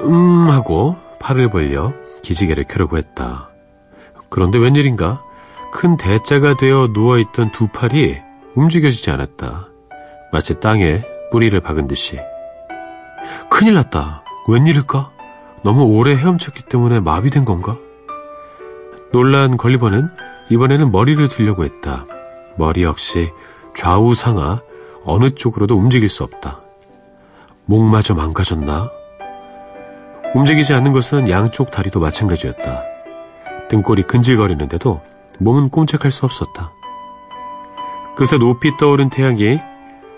음 0.00 0.48
하고 0.48 0.96
팔을 1.20 1.50
벌려 1.50 1.92
기지개를 2.22 2.64
켜려고 2.64 2.98
했다. 2.98 3.50
그런데 4.28 4.58
웬일인가 4.58 5.22
큰 5.72 5.96
대자가 5.96 6.56
되어 6.56 6.88
누워있던 6.92 7.52
두 7.52 7.68
팔이 7.68 8.18
움직여지지 8.54 9.10
않았다. 9.10 9.68
마치 10.32 10.58
땅에 10.60 11.02
뿌리를 11.30 11.58
박은 11.60 11.88
듯이. 11.88 12.18
큰일 13.50 13.74
났다. 13.74 14.22
웬일일까? 14.48 15.10
너무 15.62 15.84
오래 15.84 16.14
헤엄쳤기 16.14 16.64
때문에 16.64 17.00
마비된 17.00 17.44
건가? 17.44 17.76
놀란 19.12 19.56
걸리버는 19.56 20.08
이번에는 20.50 20.90
머리를 20.90 21.26
들려고 21.28 21.64
했다. 21.64 22.06
머리 22.56 22.82
역시 22.82 23.30
좌우 23.78 24.12
상하 24.12 24.60
어느 25.04 25.30
쪽으로도 25.30 25.76
움직일 25.76 26.08
수 26.08 26.24
없다. 26.24 26.58
목마저 27.64 28.12
망가졌나? 28.12 28.90
움직이지 30.34 30.74
않는 30.74 30.92
것은 30.92 31.30
양쪽 31.30 31.70
다리도 31.70 32.00
마찬가지였다. 32.00 32.82
등골이 33.68 34.02
근질거리는데도 34.02 35.00
몸은 35.38 35.68
꼼짝할 35.68 36.10
수 36.10 36.26
없었다. 36.26 36.72
그새 38.16 38.36
높이 38.36 38.76
떠오른 38.78 39.10
태양이 39.10 39.60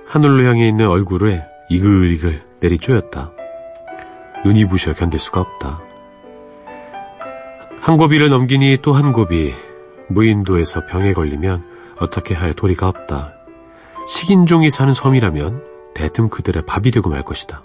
하늘로 0.09 0.45
향해 0.47 0.67
있는 0.67 0.89
얼굴에 0.89 1.45
이글이글 1.69 2.43
내리쬐었다. 2.63 3.31
눈이 4.43 4.69
부셔 4.69 4.95
견딜 4.95 5.21
수가 5.21 5.43
없다. 5.43 5.83
한 7.83 7.99
고비를 7.99 8.31
넘기니 8.31 8.79
또 8.81 8.93
한 8.93 9.13
고비. 9.13 9.53
무인도에서 10.09 10.87
병에 10.87 11.13
걸리면 11.13 11.63
어떻게 11.99 12.35
할 12.35 12.55
도리가 12.55 12.89
없다. 12.89 13.35
식인종이 14.11 14.71
사는 14.71 14.93
섬이라면 14.93 15.65
대뜸 15.95 16.31
그들의 16.31 16.67
밥이 16.67 16.91
되고 16.91 17.09
말 17.09 17.23
것이다. 17.23 17.63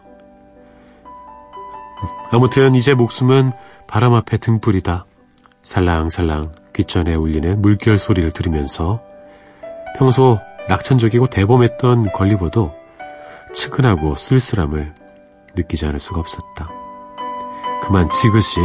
아무튼 2.29 2.75
이제 2.75 2.93
목숨은 2.93 3.51
바람 3.87 4.13
앞에 4.13 4.37
등불이다. 4.37 5.05
살랑살랑 5.63 6.51
귓전에 6.71 7.15
울리는 7.15 7.59
물결 7.63 7.97
소리를 7.97 8.29
들으면서 8.29 9.01
평소 9.97 10.39
낙천적이고 10.69 11.31
대범했던 11.31 12.11
걸리버도 12.11 12.71
측은하고 13.51 14.13
쓸쓸함을 14.13 14.93
느끼지 15.55 15.87
않을 15.87 15.99
수가 15.99 16.19
없었다. 16.19 16.69
그만 17.81 18.07
지그시 18.11 18.59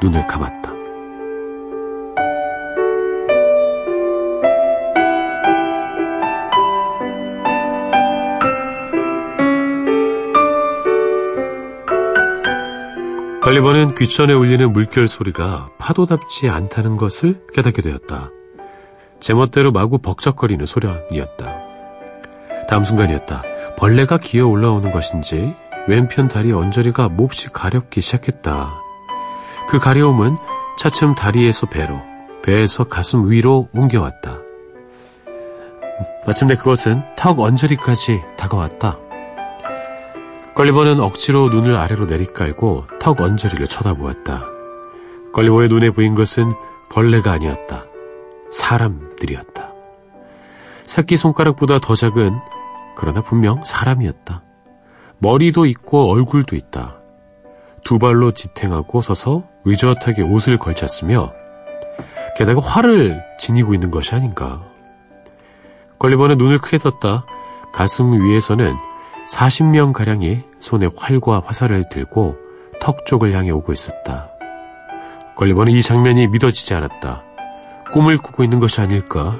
눈을 0.00 0.28
감았다. 0.28 0.59
걸리버는 13.50 13.96
귀천에 13.96 14.32
울리는 14.32 14.72
물결 14.72 15.08
소리가 15.08 15.70
파도답지 15.76 16.48
않다는 16.48 16.96
것을 16.96 17.44
깨닫게 17.52 17.82
되었다. 17.82 18.30
제멋대로 19.18 19.72
마구 19.72 19.98
벅적거리는 19.98 20.64
소련이었다. 20.64 21.58
다음 22.68 22.84
순간이었다. 22.84 23.42
벌레가 23.76 24.18
기어 24.18 24.46
올라오는 24.46 24.92
것인지 24.92 25.56
왼편 25.88 26.28
다리 26.28 26.52
언저리가 26.52 27.08
몹시 27.08 27.48
가렵기 27.48 28.00
시작했다. 28.00 28.72
그 29.68 29.80
가려움은 29.80 30.36
차츰 30.78 31.16
다리에서 31.16 31.66
배로, 31.66 32.00
배에서 32.44 32.84
가슴 32.84 33.32
위로 33.32 33.68
옮겨왔다. 33.72 34.38
마침내 36.24 36.54
그것은 36.54 37.02
턱 37.16 37.40
언저리까지 37.40 38.22
다가왔다. 38.36 39.09
걸리버는 40.60 41.00
억지로 41.00 41.48
눈을 41.48 41.74
아래로 41.74 42.04
내리깔고 42.04 42.84
턱 43.00 43.22
언저리를 43.22 43.66
쳐다보았다. 43.66 44.44
걸리버의 45.32 45.70
눈에 45.70 45.88
보인 45.88 46.14
것은 46.14 46.52
벌레가 46.90 47.32
아니었다. 47.32 47.86
사람들이었다. 48.52 49.72
새끼 50.84 51.16
손가락보다 51.16 51.78
더 51.78 51.94
작은 51.94 52.38
그러나 52.94 53.22
분명 53.22 53.62
사람이었다. 53.64 54.42
머리도 55.16 55.64
있고 55.64 56.10
얼굴도 56.10 56.54
있다. 56.56 57.00
두 57.82 57.98
발로 57.98 58.32
지탱하고 58.32 59.00
서서 59.00 59.44
의젓하게 59.64 60.20
옷을 60.24 60.58
걸쳤으며 60.58 61.32
게다가 62.36 62.60
활을 62.60 63.22
지니고 63.38 63.72
있는 63.72 63.90
것이 63.90 64.14
아닌가. 64.14 64.62
걸리버는 65.98 66.36
눈을 66.36 66.58
크게 66.58 66.76
떴다. 66.76 67.24
가슴 67.72 68.12
위에서는 68.12 68.89
40명가량이 69.30 70.42
손에 70.58 70.88
활과 70.96 71.42
화살을 71.44 71.88
들고 71.88 72.36
턱 72.80 73.06
쪽을 73.06 73.34
향해 73.34 73.50
오고 73.50 73.72
있었다. 73.72 74.28
걸리버는 75.36 75.72
이 75.72 75.82
장면이 75.82 76.28
믿어지지 76.28 76.74
않았다. 76.74 77.22
꿈을 77.92 78.18
꾸고 78.18 78.44
있는 78.44 78.60
것이 78.60 78.80
아닐까? 78.80 79.38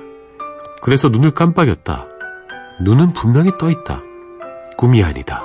그래서 0.83 1.09
눈을 1.09 1.33
깜빡였다. 1.33 2.07
눈은 2.81 3.13
분명히 3.13 3.51
떠 3.59 3.71
있다. 3.71 4.03
꿈이 4.77 5.03
아니다. 5.03 5.45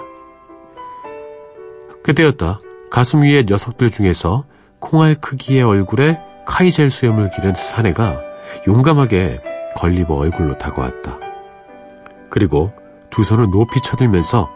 그때였다. 2.03 2.59
가슴 2.91 3.23
위에 3.23 3.43
녀석들 3.47 3.91
중에서 3.91 4.45
콩알 4.79 5.15
크기의 5.15 5.63
얼굴에 5.63 6.21
카이젤 6.45 6.89
수염을 6.89 7.31
기른 7.31 7.53
사내가 7.55 8.21
용감하게 8.67 9.41
걸리버 9.75 10.15
얼굴로 10.15 10.57
다가왔다. 10.57 11.19
그리고 12.29 12.71
두 13.15 13.23
손을 13.23 13.49
높이 13.49 13.79
쳐들면서 13.79 14.51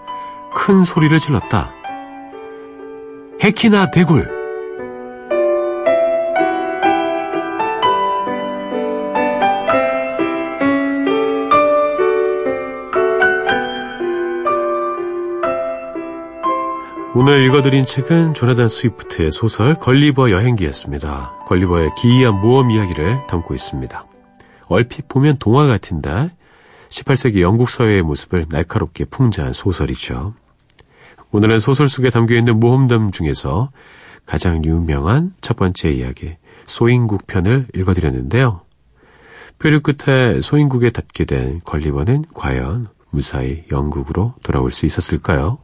큰 0.54 0.84
소리를 0.84 1.18
질렀다. 1.18 1.72
해키나 3.42 3.90
대굴! 3.92 4.38
오늘 17.16 17.44
읽어드린 17.44 17.86
책은 17.86 18.34
조나단 18.34 18.68
스위프트의 18.68 19.32
소설 19.32 19.74
걸리버 19.76 20.32
여행기였습니다. 20.32 21.32
걸리버의 21.46 21.92
기이한 21.98 22.42
모험 22.42 22.72
이야기를 22.72 23.26
담고 23.28 23.54
있습니다. 23.54 24.06
얼핏 24.68 25.08
보면 25.08 25.38
동화 25.40 25.66
같은데 25.66 26.30
18세기 26.90 27.42
영국 27.42 27.70
사회의 27.70 28.02
모습을 28.02 28.46
날카롭게 28.50 29.06
풍자한 29.06 29.54
소설이죠. 29.54 30.34
오늘은 31.32 31.60
소설 31.60 31.88
속에 31.88 32.10
담겨있는 32.10 32.60
모험담 32.60 33.12
중에서 33.12 33.72
가장 34.26 34.64
유명한 34.66 35.34
첫 35.42 35.56
번째 35.56 35.92
이야기 35.92 36.36
소인국 36.66 37.28
편을 37.28 37.68
읽어드렸는데요. 37.76 38.62
표류 39.60 39.82
끝에 39.82 40.42
소인국에 40.42 40.90
닿게 40.90 41.26
된 41.26 41.62
걸리버는 41.64 42.26
과연 42.34 42.88
무사히 43.12 43.66
영국으로 43.72 44.34
돌아올 44.44 44.72
수 44.72 44.86
있었을까요? 44.86 45.60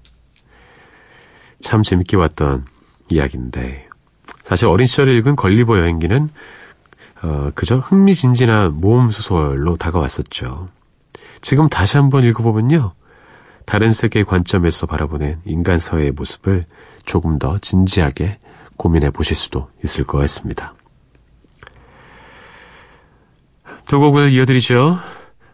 참 1.62 1.84
재밌게 1.84 2.18
봤던 2.18 2.66
이야기인데 3.10 3.88
사실 4.44 4.68
어린 4.68 4.86
시절에 4.86 5.16
읽은 5.16 5.36
걸리버 5.36 5.80
여행기는 5.80 6.30
어, 7.24 7.50
그저 7.56 7.78
흥미진진한 7.78 8.74
모험 8.74 9.10
소설로 9.10 9.78
다가왔었죠. 9.78 10.70
지금 11.42 11.70
다시 11.70 11.98
한번 11.98 12.24
읽어보면요. 12.24 12.94
다른 13.66 13.92
세계 13.92 14.24
관점에서 14.24 14.86
바라보는 14.86 15.42
인간 15.46 15.80
사회의 15.80 16.12
모습을 16.12 16.66
조금 17.06 17.40
더 17.40 17.58
진지하게 17.60 18.40
고민해 18.78 19.12
보실 19.12 19.36
수도 19.36 19.70
있을 19.84 20.04
것 20.04 20.18
같습니다. 20.20 20.76
두 23.88 24.00
곡을 24.00 24.32
이어드리죠. 24.32 24.98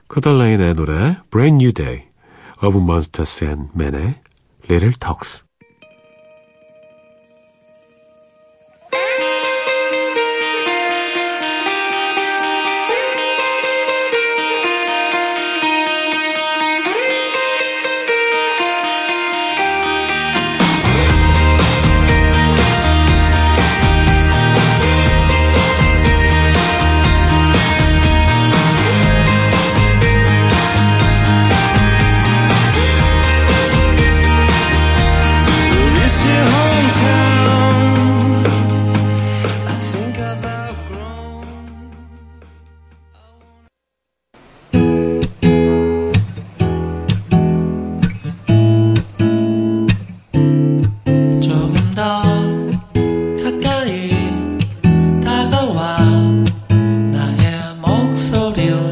커달라인의 0.08 0.76
노래 0.76 1.18
Brand 1.30 1.64
New 1.64 1.74
Day, 1.74 2.08
of 2.64 2.78
Monsters 2.78 3.46
and 3.46 3.70
Men의 3.76 4.16
Little 4.70 4.94
Talks. 4.94 5.51
teu 58.62 58.91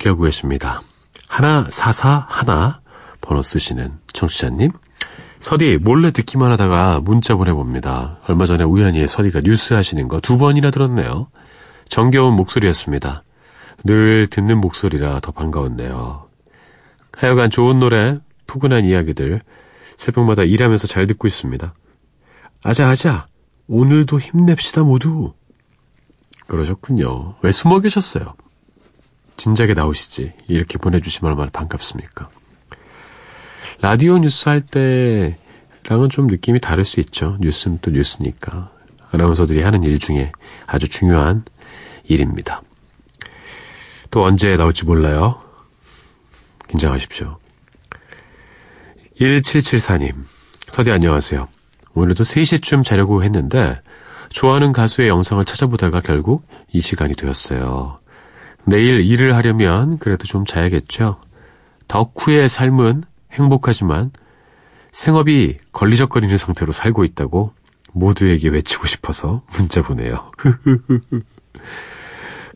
함께하고 0.00 0.22
계십니다. 0.24 0.82
하나 1.28 1.66
사사 1.70 2.26
하나 2.28 2.80
번호 3.20 3.42
쓰시는 3.42 3.98
청취자님. 4.12 4.70
서디 5.38 5.78
몰래 5.82 6.10
듣기만 6.10 6.50
하다가 6.52 7.00
문자 7.00 7.34
보내봅니다. 7.36 8.18
얼마 8.26 8.46
전에 8.46 8.64
우연히 8.64 9.06
서디가 9.06 9.40
뉴스 9.42 9.74
하시는 9.74 10.08
거 10.08 10.20
두 10.20 10.38
번이나 10.38 10.70
들었네요. 10.70 11.28
정겨운 11.88 12.34
목소리였습니다. 12.34 13.22
늘 13.84 14.26
듣는 14.26 14.58
목소리라 14.60 15.20
더 15.20 15.32
반가웠네요. 15.32 16.28
하여간 17.16 17.50
좋은 17.50 17.80
노래, 17.80 18.18
푸근한 18.46 18.84
이야기들 18.84 19.40
새벽마다 19.96 20.42
일하면서 20.42 20.86
잘 20.86 21.06
듣고 21.06 21.26
있습니다. 21.26 21.72
아자아자 22.62 23.26
오늘도 23.66 24.20
힘냅시다 24.20 24.82
모두. 24.82 25.32
그러셨군요. 26.46 27.36
왜 27.42 27.52
숨어 27.52 27.80
계셨어요? 27.80 28.34
진작에 29.40 29.72
나오시지. 29.72 30.34
이렇게 30.48 30.76
보내주시면 30.76 31.32
얼마나 31.32 31.50
반갑습니까? 31.50 32.28
라디오 33.80 34.18
뉴스 34.18 34.50
할 34.50 34.60
때랑은 34.60 36.10
좀 36.10 36.26
느낌이 36.26 36.60
다를 36.60 36.84
수 36.84 37.00
있죠. 37.00 37.38
뉴스는 37.40 37.78
또 37.80 37.90
뉴스니까. 37.90 38.70
아나운서들이 39.12 39.62
하는 39.62 39.82
일 39.82 39.98
중에 39.98 40.30
아주 40.66 40.88
중요한 40.88 41.44
일입니다. 42.04 42.60
또 44.10 44.24
언제 44.24 44.58
나올지 44.58 44.84
몰라요. 44.84 45.40
긴장하십시오. 46.68 47.38
1774님, 49.18 50.12
서디 50.66 50.90
안녕하세요. 50.90 51.48
오늘도 51.94 52.24
3시쯤 52.24 52.84
자려고 52.84 53.24
했는데 53.24 53.80
좋아하는 54.28 54.74
가수의 54.74 55.08
영상을 55.08 55.42
찾아보다가 55.46 56.02
결국 56.02 56.46
이 56.72 56.82
시간이 56.82 57.14
되었어요. 57.14 58.00
내일 58.64 59.00
일을 59.00 59.36
하려면 59.36 59.98
그래도 59.98 60.26
좀 60.26 60.44
자야겠죠. 60.44 61.20
덕후의 61.88 62.48
삶은 62.48 63.04
행복하지만 63.32 64.10
생업이 64.92 65.58
걸리적거리는 65.72 66.36
상태로 66.36 66.72
살고 66.72 67.04
있다고 67.04 67.52
모두에게 67.92 68.48
외치고 68.48 68.86
싶어서 68.86 69.42
문자 69.52 69.82
보내요. 69.82 70.30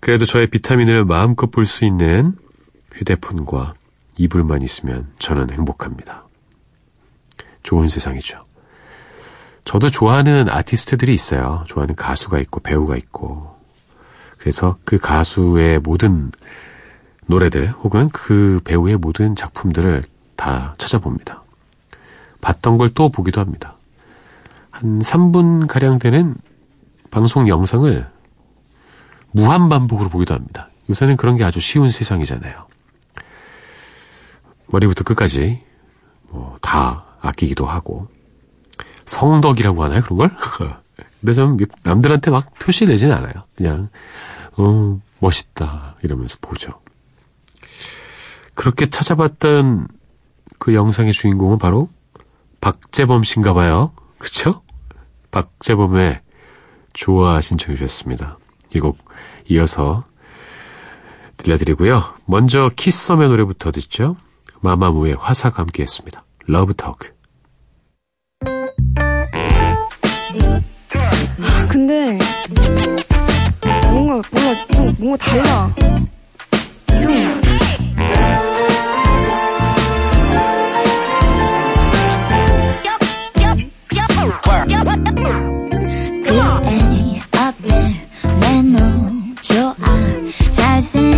그래도 0.00 0.24
저의 0.24 0.48
비타민을 0.48 1.04
마음껏 1.04 1.50
볼 1.50 1.64
수 1.66 1.84
있는 1.84 2.34
휴대폰과 2.92 3.74
이불만 4.18 4.62
있으면 4.62 5.06
저는 5.18 5.50
행복합니다. 5.50 6.26
좋은 7.62 7.88
세상이죠. 7.88 8.44
저도 9.64 9.90
좋아하는 9.90 10.48
아티스트들이 10.48 11.14
있어요. 11.14 11.64
좋아하는 11.66 11.94
가수가 11.96 12.38
있고 12.40 12.60
배우가 12.60 12.96
있고. 12.96 13.53
그래서 14.44 14.76
그 14.84 14.98
가수의 14.98 15.78
모든 15.78 16.30
노래들 17.24 17.70
혹은 17.70 18.10
그 18.10 18.60
배우의 18.62 18.98
모든 18.98 19.34
작품들을 19.34 20.02
다 20.36 20.74
찾아봅니다. 20.76 21.42
봤던 22.42 22.76
걸 22.76 22.90
또 22.92 23.08
보기도 23.08 23.40
합니다. 23.40 23.78
한 24.70 24.98
3분 24.98 25.66
가량 25.66 25.98
되는 25.98 26.34
방송 27.10 27.48
영상을 27.48 28.06
무한 29.30 29.70
반복으로 29.70 30.10
보기도 30.10 30.34
합니다. 30.34 30.68
요새는 30.90 31.16
그런 31.16 31.38
게 31.38 31.44
아주 31.44 31.58
쉬운 31.58 31.88
세상이잖아요. 31.88 32.66
머리부터 34.66 35.04
끝까지 35.04 35.62
뭐 36.28 36.58
다 36.60 37.04
아끼기도 37.22 37.64
하고 37.64 38.08
성덕이라고 39.06 39.82
하나요 39.84 40.02
그런 40.02 40.18
걸? 40.18 40.36
근데 41.24 41.32
좀 41.32 41.56
남들한테 41.84 42.30
막 42.30 42.52
표시 42.58 42.84
내지는 42.84 43.14
않아요. 43.14 43.32
그냥 43.56 43.88
어 44.58 45.00
멋있다 45.20 45.96
이러면서 46.02 46.36
보죠. 46.42 46.82
그렇게 48.54 48.90
찾아봤던 48.90 49.88
그 50.58 50.74
영상의 50.74 51.14
주인공은 51.14 51.56
바로 51.58 51.88
박재범 52.60 53.22
씨인가 53.24 53.54
봐요. 53.54 53.92
그쵸? 54.18 54.62
박재범의 55.30 56.20
좋아 56.92 57.40
신청해 57.40 57.76
주셨습니다. 57.76 58.36
이 58.74 58.80
곡 58.80 58.98
이어서 59.48 60.04
들려드리고요. 61.38 62.02
먼저 62.26 62.70
키썸의 62.76 63.28
노래부터 63.28 63.70
듣죠. 63.70 64.16
마마무의 64.60 65.14
화사가 65.14 65.62
함께 65.62 65.82
했습니다. 65.82 66.22
Love 66.46 66.74
Talk. 66.74 67.13
근데 71.74 72.16
뭔가 73.90 74.22
몰라 74.30 74.54
좀 74.72 74.94
뭔가 74.96 75.16
달라. 75.16 75.74
이상해. 76.92 77.34
그래 86.22 87.20
어때 87.32 87.68
내놈 88.40 89.34
좋아 89.42 89.74
잘생 90.52 91.13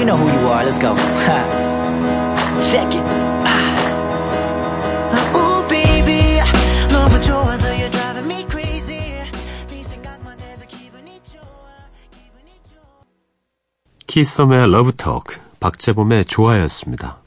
you 0.00 0.06
know 0.06 0.16
who 0.16 0.26
you 0.26 0.48
are. 0.48 0.64
Let's 0.64 0.78
go. 0.78 0.96
Check 2.70 2.94
it. 2.94 3.04
Driving 7.90 8.26
me 8.26 8.46
crazy. 8.48 9.22
네 9.68 9.84
생각만 9.84 10.40
해도 10.40 10.66
기분이 10.66 11.20
좋아. 11.30 11.44
기분이 12.10 12.50
좋아. 12.70 12.80
키썸의 14.06 14.70
Love 14.70 14.96
Talk, 14.96 15.38
박재범의 15.60 16.24
좋아였습니다. 16.24 17.18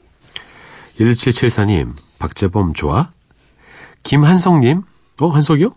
1774님, 0.98 1.92
박재범 2.18 2.74
좋아? 2.74 3.10
김한성님, 4.02 4.82
어, 5.20 5.28
한석이요? 5.28 5.74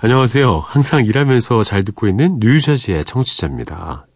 안녕하세요. 0.00 0.60
항상 0.60 1.04
일하면서 1.04 1.62
잘 1.62 1.84
듣고 1.84 2.08
있는 2.08 2.38
뉴저지의 2.40 3.04
청취자입니다. 3.04 4.07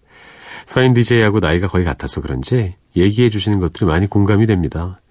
서인 0.73 0.95
DJ하고 0.95 1.41
나이가 1.41 1.69
거의 1.69 1.85
같아서 1.85 2.23
그런지 2.23 2.77
얘기해 2.97 3.29
주시는 3.29 3.61
것들이 3.61 3.85
많이 3.85 4.07
공감이 4.07 4.47
됩니다. 4.47 5.03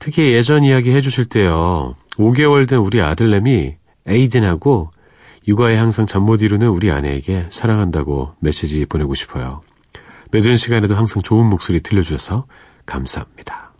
특히 0.00 0.32
예전 0.32 0.64
이야기 0.64 0.90
해 0.90 1.00
주실 1.00 1.26
때요. 1.26 1.94
5개월 2.16 2.68
된 2.68 2.80
우리 2.80 3.00
아들내미 3.00 3.76
에이든하고 4.08 4.90
육아에 5.46 5.76
항상 5.76 6.06
잠 6.06 6.22
못 6.22 6.42
이루는 6.42 6.66
우리 6.66 6.90
아내에게 6.90 7.46
사랑한다고 7.50 8.34
메시지 8.40 8.84
보내고 8.84 9.14
싶어요. 9.14 9.62
늦은 10.32 10.56
시간에도 10.56 10.96
항상 10.96 11.22
좋은 11.22 11.46
목소리 11.46 11.78
들려주셔서 11.78 12.46
감사합니다. 12.84 13.72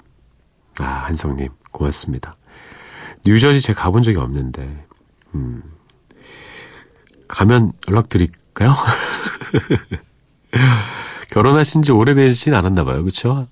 아, 0.78 0.84
한성님, 0.84 1.48
고맙습니다. 1.72 2.36
뉴저지 3.26 3.60
제가 3.62 3.82
가본 3.82 4.04
적이 4.04 4.18
없는데, 4.18 4.86
음, 5.34 5.60
가면 7.26 7.72
연락드릴까요? 7.88 8.72
결혼하신 11.30 11.82
지 11.82 11.92
오래되진 11.92 12.54
않았나 12.54 12.84
봐요. 12.84 13.04
그쵸? 13.04 13.46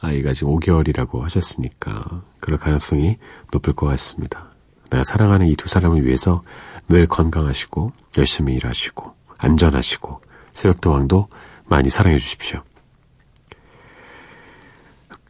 아이가 0.00 0.32
지금 0.32 0.54
5개월이라고 0.54 1.20
하셨으니까 1.22 2.22
그럴 2.40 2.58
가능성이 2.58 3.18
높을 3.52 3.72
것 3.72 3.86
같습니다. 3.86 4.50
내가 4.90 5.02
사랑하는 5.02 5.48
이 5.48 5.56
두 5.56 5.68
사람을 5.68 6.04
위해서 6.06 6.42
늘 6.88 7.06
건강하시고 7.06 7.92
열심히 8.18 8.54
일하시고 8.54 9.12
안전하시고 9.38 10.20
새벽도왕도 10.52 11.28
많이 11.64 11.90
사랑해 11.90 12.18
주십시오. 12.18 12.62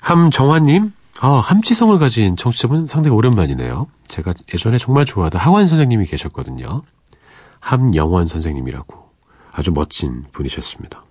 함정화님, 0.01 0.93
아, 1.23 1.29
함지성을 1.39 1.97
가진 1.99 2.37
청취자분 2.37 2.87
상당히 2.87 3.17
오랜만이네요. 3.17 3.87
제가 4.07 4.35
예전에 4.53 4.79
정말 4.79 5.05
좋아하던 5.05 5.41
학원 5.41 5.67
선생님이 5.67 6.07
계셨거든요. 6.07 6.83
함영원 7.61 8.27
선생님이라고 8.27 8.95
아주 9.51 9.73
멋진 9.73 10.25
분이셨습니다. 10.33 11.06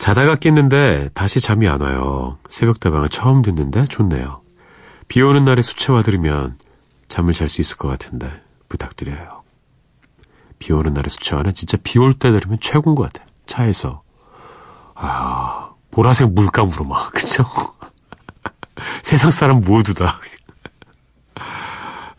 자다가 0.00 0.34
깼는데 0.36 1.10
다시 1.12 1.40
잠이 1.40 1.68
안 1.68 1.82
와요. 1.82 2.38
새벽다방을 2.48 3.10
처음 3.10 3.42
듣는데 3.42 3.84
좋네요. 3.84 4.40
비 5.08 5.20
오는 5.20 5.44
날에 5.44 5.60
수채화 5.60 6.00
들으면 6.02 6.56
잠을 7.08 7.34
잘 7.34 7.48
수 7.48 7.60
있을 7.60 7.76
것 7.76 7.88
같은데 7.88 8.32
부탁드려요. 8.70 9.42
비 10.58 10.72
오는 10.72 10.94
날에 10.94 11.08
수채화는 11.10 11.52
진짜 11.54 11.76
비 11.82 11.98
올 11.98 12.14
때 12.14 12.30
들으면 12.32 12.58
최고인 12.62 12.94
것 12.96 13.04
같아요. 13.12 13.28
차에서. 13.44 14.02
아, 14.94 15.70
보라색 15.90 16.32
물감으로 16.32 16.84
막, 16.84 17.12
그죠? 17.12 17.44
세상 19.02 19.30
사람 19.30 19.60
모두 19.60 19.92
다. 19.94 20.14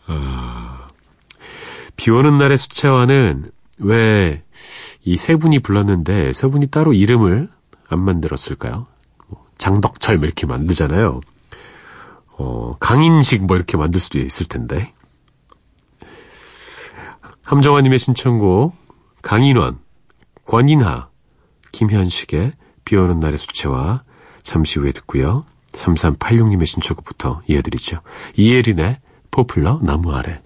아, 0.06 0.86
비 1.96 2.10
오는 2.12 2.38
날의 2.38 2.56
수채화는 2.58 3.50
왜 3.78 4.42
이 5.04 5.16
세 5.16 5.34
분이 5.34 5.58
불렀는데 5.58 6.32
세 6.32 6.46
분이 6.46 6.68
따로 6.68 6.92
이름을 6.92 7.48
안 7.92 8.00
만들었을까요? 8.00 8.86
뭐 9.28 9.44
장덕철 9.58 10.18
뭐 10.18 10.26
이렇게 10.26 10.46
만들잖아요. 10.46 11.20
어, 12.38 12.76
강인식 12.80 13.46
뭐 13.46 13.56
이렇게 13.56 13.76
만들 13.76 14.00
수도 14.00 14.18
있을 14.18 14.46
텐데. 14.46 14.92
함정화님의 17.44 17.98
신청곡 17.98 18.74
강인원, 19.20 19.78
권인하, 20.46 21.08
김현식의 21.72 22.52
비 22.84 22.96
오는 22.96 23.20
날의 23.20 23.38
수채화 23.38 24.02
잠시 24.42 24.78
후에 24.78 24.92
듣고요. 24.92 25.44
3386님의 25.72 26.66
신청곡부터 26.66 27.42
이어드리죠. 27.46 28.00
이예린의 28.36 29.00
포플러 29.30 29.80
나무 29.82 30.12
아래. 30.14 30.40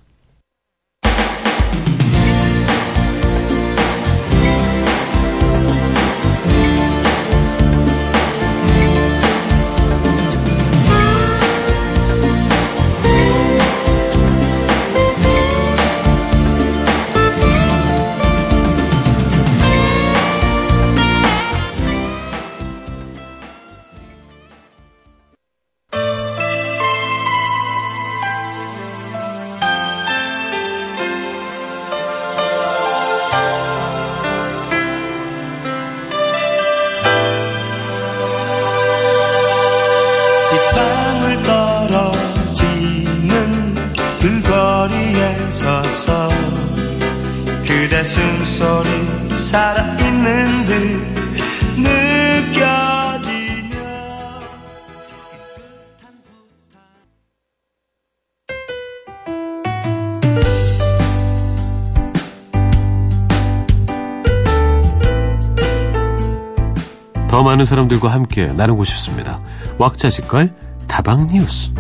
많은 67.57 67.65
사람들과 67.65 68.11
함께 68.11 68.49
나누고 68.49 68.85
싶습니다. 68.85 69.41
왁자지껄 69.79 70.53
다방 70.87 71.27
뉴스. 71.27 71.73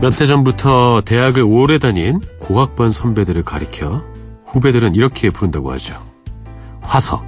몇 0.00 0.20
해 0.20 0.26
전부터 0.26 1.02
대학을 1.04 1.42
오래 1.42 1.78
다닌 1.78 2.20
고학번 2.40 2.90
선배들을 2.90 3.42
가리켜 3.44 4.02
후배들은 4.46 4.94
이렇게 4.96 5.30
부른다고 5.30 5.70
하죠. 5.72 6.02
화석, 6.80 7.24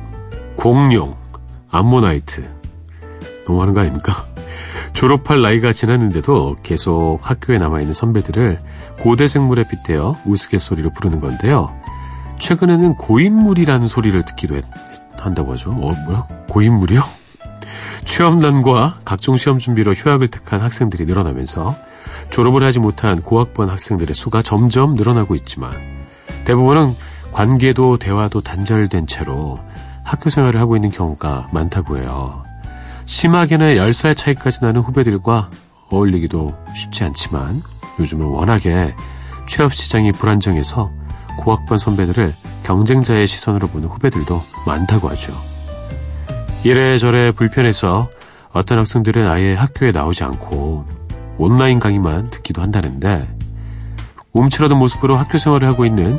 공룡, 0.56 1.16
암모나이트. 1.70 2.48
너무하는 3.46 3.74
거 3.74 3.80
아닙니까? 3.80 4.26
졸업할 4.92 5.40
나이가 5.42 5.72
지났는데도 5.72 6.56
계속 6.62 7.18
학교에 7.22 7.58
남아있는 7.58 7.94
선배들을 7.94 8.60
고대생물에 9.00 9.68
빗대어 9.68 10.16
우스갯소리로 10.24 10.90
부르는 10.90 11.20
건데요. 11.20 11.74
최근에는 12.38 12.94
고인물이라는 12.96 13.86
소리를 13.86 14.22
듣기도 14.24 14.56
했- 14.56 14.64
한다고 15.18 15.52
하죠. 15.52 15.70
어, 15.70 15.92
뭐야? 16.06 16.26
고인물이요? 16.48 17.02
취업난과 18.04 19.00
각종 19.04 19.36
시험 19.36 19.58
준비로 19.58 19.92
휴학을 19.92 20.28
택한 20.28 20.60
학생들이 20.60 21.04
늘어나면서 21.04 21.76
졸업을 22.30 22.62
하지 22.62 22.78
못한 22.78 23.20
고학번 23.20 23.68
학생들의 23.70 24.14
수가 24.14 24.42
점점 24.42 24.94
늘어나고 24.94 25.34
있지만 25.34 25.72
대부분은 26.44 26.94
관계도 27.32 27.98
대화도 27.98 28.40
단절된 28.40 29.06
채로 29.06 29.60
학교 30.02 30.30
생활을 30.30 30.58
하고 30.60 30.76
있는 30.76 30.90
경우가 30.90 31.48
많다고 31.52 31.98
해요. 31.98 32.44
심하게는 33.08 33.76
10살 33.76 34.14
차이까지 34.14 34.58
나는 34.60 34.82
후배들과 34.82 35.50
어울리기도 35.88 36.54
쉽지 36.76 37.04
않지만 37.04 37.62
요즘은 37.98 38.26
워낙에 38.26 38.94
취업 39.48 39.72
시장이 39.72 40.12
불안정해서 40.12 40.92
고학번 41.38 41.78
선배들을 41.78 42.34
경쟁자의 42.64 43.26
시선으로 43.26 43.68
보는 43.68 43.88
후배들도 43.88 44.42
많다고 44.66 45.08
하죠. 45.10 45.32
이래저래 46.62 47.32
불편해서 47.32 48.10
어떤 48.52 48.78
학생들은 48.78 49.26
아예 49.26 49.54
학교에 49.54 49.90
나오지 49.90 50.24
않고 50.24 50.84
온라인 51.38 51.80
강의만 51.80 52.28
듣기도 52.28 52.60
한다는데 52.60 53.26
움츠러든 54.32 54.76
모습으로 54.76 55.16
학교 55.16 55.38
생활을 55.38 55.66
하고 55.66 55.86
있는 55.86 56.18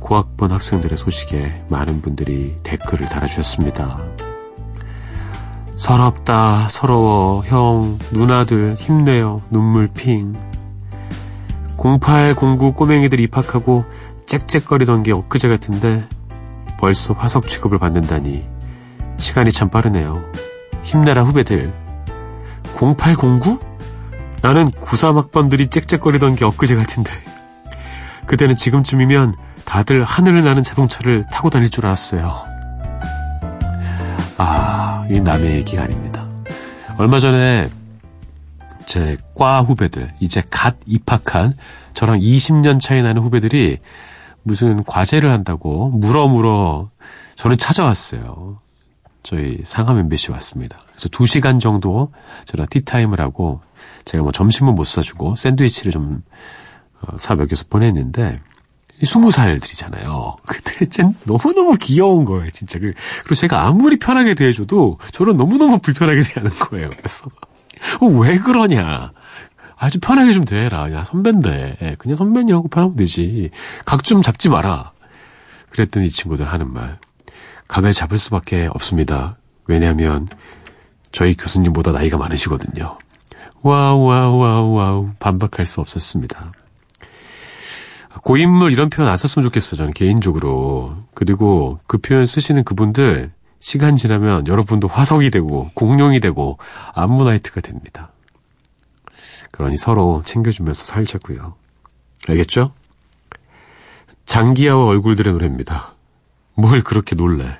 고학번 0.00 0.52
학생들의 0.52 0.98
소식에 0.98 1.64
많은 1.70 2.02
분들이 2.02 2.56
댓글을 2.62 3.08
달아주셨습니다. 3.08 4.25
서럽다, 5.76 6.68
서러워, 6.70 7.42
형, 7.44 7.98
누나들, 8.10 8.74
힘내요, 8.76 9.42
눈물 9.50 9.88
핑. 9.88 10.34
0809 11.78 12.72
꼬맹이들 12.72 13.20
입학하고 13.20 13.84
짹짹거리던 14.24 15.02
게 15.02 15.12
엊그제 15.12 15.48
같은데 15.48 16.08
벌써 16.80 17.14
화석 17.14 17.46
취급을 17.46 17.78
받는다니 17.78 18.44
시간이 19.18 19.52
참 19.52 19.68
빠르네요. 19.68 20.24
힘내라 20.82 21.22
후배들. 21.22 21.72
0809? 22.76 23.58
나는 24.42 24.70
93학번들이 24.70 25.70
짹짹거리던 25.70 26.36
게 26.36 26.44
엊그제 26.44 26.74
같은데 26.74 27.10
그때는 28.26 28.56
지금쯤이면 28.56 29.34
다들 29.64 30.04
하늘을 30.04 30.42
나는 30.42 30.62
자동차를 30.62 31.24
타고 31.30 31.50
다닐 31.50 31.70
줄 31.70 31.86
알았어요. 31.86 32.55
아, 34.38 35.06
이 35.10 35.20
남의 35.20 35.56
얘기가 35.56 35.82
아닙니다. 35.84 36.26
얼마 36.98 37.20
전에 37.20 37.68
제 38.86 39.16
과 39.36 39.60
후배들, 39.60 40.10
이제 40.20 40.42
갓 40.50 40.76
입학한 40.86 41.54
저랑 41.92 42.20
20년 42.20 42.80
차이 42.80 43.02
나는 43.02 43.20
후배들이 43.20 43.78
무슨 44.42 44.82
과제를 44.84 45.30
한다고 45.30 45.90
물어 45.90 46.26
물어 46.28 46.88
저를 47.34 47.58
찾아왔어요. 47.58 48.58
저희 49.22 49.58
MBC 49.98 50.30
왔습니다. 50.32 50.78
그래서 50.88 51.08
2시간 51.08 51.60
정도 51.60 52.12
저랑 52.46 52.66
티타임을 52.70 53.20
하고 53.20 53.60
제가 54.06 54.22
뭐 54.22 54.32
점심은 54.32 54.74
못 54.74 54.84
사주고 54.86 55.36
샌드위치를 55.36 55.92
좀 55.92 56.22
어, 57.02 57.18
사 57.18 57.34
먹여서 57.34 57.64
보냈는데 57.68 58.40
스무 59.04 59.30
살들이잖아요. 59.30 60.36
근데 60.46 60.88
쟤 60.88 61.02
너무너무 61.24 61.76
귀여운 61.78 62.24
거예요, 62.24 62.50
진짜. 62.50 62.78
그- 62.78 62.94
그리고 63.22 63.34
제가 63.34 63.64
아무리 63.66 63.98
편하게 63.98 64.34
대해줘도 64.34 64.98
저는 65.12 65.36
너무너무 65.36 65.78
불편하게 65.78 66.22
대하는 66.22 66.50
거예요. 66.56 66.90
그래서 66.90 67.26
어, 68.00 68.06
왜 68.06 68.38
그러냐. 68.38 69.12
아주 69.76 70.00
편하게 70.00 70.32
좀 70.32 70.44
대해라. 70.46 70.90
야, 70.92 71.04
선배인데. 71.04 71.96
그냥 71.98 72.16
선배냐고 72.16 72.68
편하면 72.68 72.96
되지. 72.96 73.50
각 73.84 74.02
좀 74.02 74.22
잡지 74.22 74.48
마라. 74.48 74.92
그랬더니 75.70 76.06
이 76.06 76.10
친구들 76.10 76.46
하는 76.46 76.72
말. 76.72 76.98
각을 77.68 77.92
잡을 77.92 78.16
수밖에 78.18 78.68
없습니다. 78.72 79.36
왜냐하면 79.66 80.26
저희 81.12 81.36
교수님보다 81.36 81.92
나이가 81.92 82.16
많으시거든요. 82.16 82.96
와우, 83.60 84.04
와우, 84.04 84.38
와우, 84.38 84.72
와우. 84.72 85.10
반박할 85.18 85.66
수 85.66 85.80
없었습니다. 85.82 86.52
고인물 88.26 88.72
이런 88.72 88.90
표현 88.90 89.08
안 89.08 89.16
썼으면 89.16 89.44
좋겠어요. 89.44 89.78
저는 89.78 89.92
개인적으로. 89.92 90.96
그리고 91.14 91.78
그 91.86 91.98
표현 91.98 92.26
쓰시는 92.26 92.64
그분들 92.64 93.30
시간 93.60 93.94
지나면 93.94 94.48
여러분도 94.48 94.88
화석이 94.88 95.30
되고 95.30 95.70
공룡이 95.74 96.18
되고 96.18 96.58
암모나이트가 96.94 97.60
됩니다. 97.60 98.10
그러니 99.52 99.76
서로 99.76 100.24
챙겨주면서 100.26 100.86
살자고요. 100.86 101.54
알겠죠? 102.28 102.72
장기하와 104.24 104.86
얼굴들의 104.86 105.32
노래입니다. 105.32 105.94
뭘 106.56 106.82
그렇게 106.82 107.14
놀래? 107.14 107.56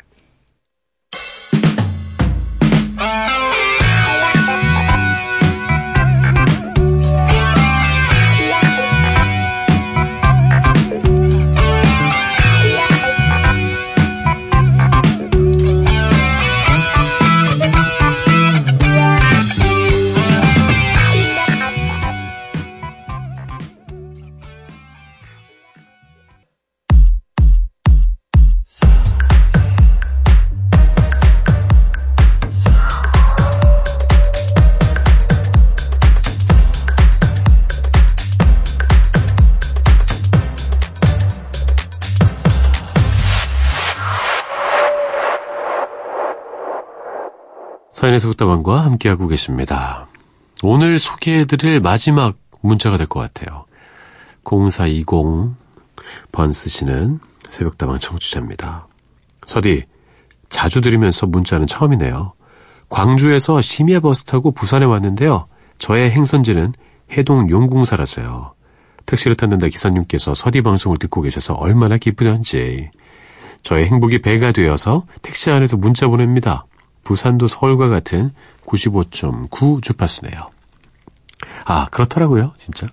서인의 48.06 48.20
속다방과 48.20 48.84
함께하고 48.84 49.26
계십니다. 49.26 50.06
오늘 50.62 50.98
소개해드릴 50.98 51.80
마지막 51.80 52.36
문자가 52.60 52.98
될 52.98 53.08
것 53.08 53.18
같아요. 53.20 53.64
0420 54.44 55.56
번스 56.30 56.70
씨는 56.70 57.18
새벽다방 57.48 57.98
청취자입니다. 57.98 58.86
서디, 59.44 59.84
자주 60.50 60.80
들으면서 60.80 61.26
문자는 61.26 61.66
처음이네요. 61.66 62.34
광주에서 62.88 63.60
심야 63.60 63.98
버스 63.98 64.22
타고 64.24 64.52
부산에 64.52 64.84
왔는데요. 64.84 65.48
저의 65.78 66.10
행선지는 66.10 66.74
해동 67.12 67.50
용궁사라서요. 67.50 68.54
택시를 69.06 69.36
탔는데 69.36 69.68
기사님께서 69.68 70.34
서디 70.34 70.62
방송을 70.62 70.98
듣고 70.98 71.22
계셔서 71.22 71.54
얼마나 71.54 71.96
기쁘던지. 71.96 72.90
저의 73.62 73.86
행복이 73.86 74.20
배가 74.20 74.52
되어서 74.52 75.06
택시 75.22 75.50
안에서 75.50 75.76
문자 75.76 76.06
보냅니다. 76.06 76.66
부산도 77.06 77.46
서울과 77.46 77.88
같은 77.88 78.32
95.9 78.66 79.80
주파수네요. 79.80 80.50
아, 81.64 81.86
그렇더라고요, 81.92 82.52
진짜. 82.58 82.88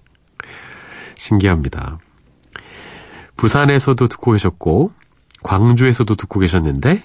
신기합니다. 1.18 1.98
부산에서도 3.38 4.08
듣고 4.08 4.34
계셨고, 4.34 4.92
광주에서도 5.42 6.14
듣고 6.14 6.40
계셨는데, 6.42 7.04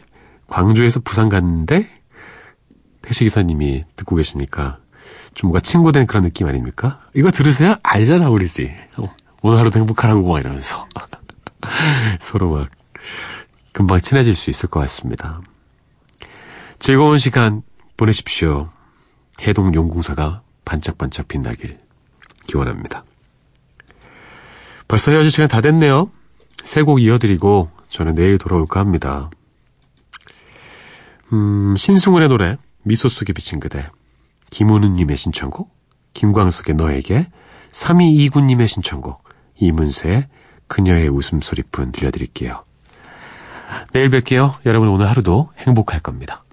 광주에서 0.48 1.00
부산 1.00 1.30
갔는데, 1.30 1.88
택시기사님이 3.00 3.84
듣고 3.96 4.16
계시니까, 4.16 4.76
좀 5.32 5.48
뭔가 5.48 5.60
친구된 5.60 6.06
그런 6.06 6.24
느낌 6.24 6.46
아닙니까? 6.46 7.00
이거 7.14 7.30
들으세요? 7.30 7.76
알잖아, 7.82 8.28
우리지. 8.28 8.76
어, 8.98 9.08
오늘 9.40 9.58
하루도 9.58 9.78
행복하라고, 9.78 10.30
막 10.30 10.40
이러면서. 10.40 10.86
서로 12.20 12.50
막, 12.50 12.68
금방 13.72 13.98
친해질 14.02 14.34
수 14.34 14.50
있을 14.50 14.68
것 14.68 14.80
같습니다. 14.80 15.40
즐거운 16.78 17.18
시간 17.18 17.62
보내십시오. 17.96 18.70
해동 19.42 19.74
용궁사가 19.74 20.42
반짝반짝 20.64 21.28
빛나길 21.28 21.78
기원합니다. 22.46 23.04
벌써 24.86 25.10
헤어질 25.12 25.30
시간 25.30 25.48
다 25.48 25.60
됐네요. 25.60 26.10
세 26.64 26.82
곡 26.82 27.00
이어드리고 27.00 27.70
저는 27.88 28.14
내일 28.14 28.38
돌아올까 28.38 28.80
합니다. 28.80 29.30
음, 31.32 31.74
신승훈의 31.76 32.28
노래 32.28 32.56
미소 32.84 33.08
속에 33.08 33.32
비친 33.32 33.60
그대 33.60 33.88
김우는님의 34.50 35.16
신청곡 35.16 35.70
김광석의 36.14 36.74
너에게 36.74 37.26
3229님의 37.72 38.66
신청곡 38.66 39.22
이문세의 39.56 40.26
그녀의 40.68 41.08
웃음소리뿐 41.08 41.92
들려드릴게요. 41.92 42.64
내일 43.92 44.10
뵐게요. 44.10 44.54
여러분 44.66 44.88
오늘 44.88 45.08
하루도 45.08 45.50
행복할 45.58 46.00
겁니다. 46.00 46.44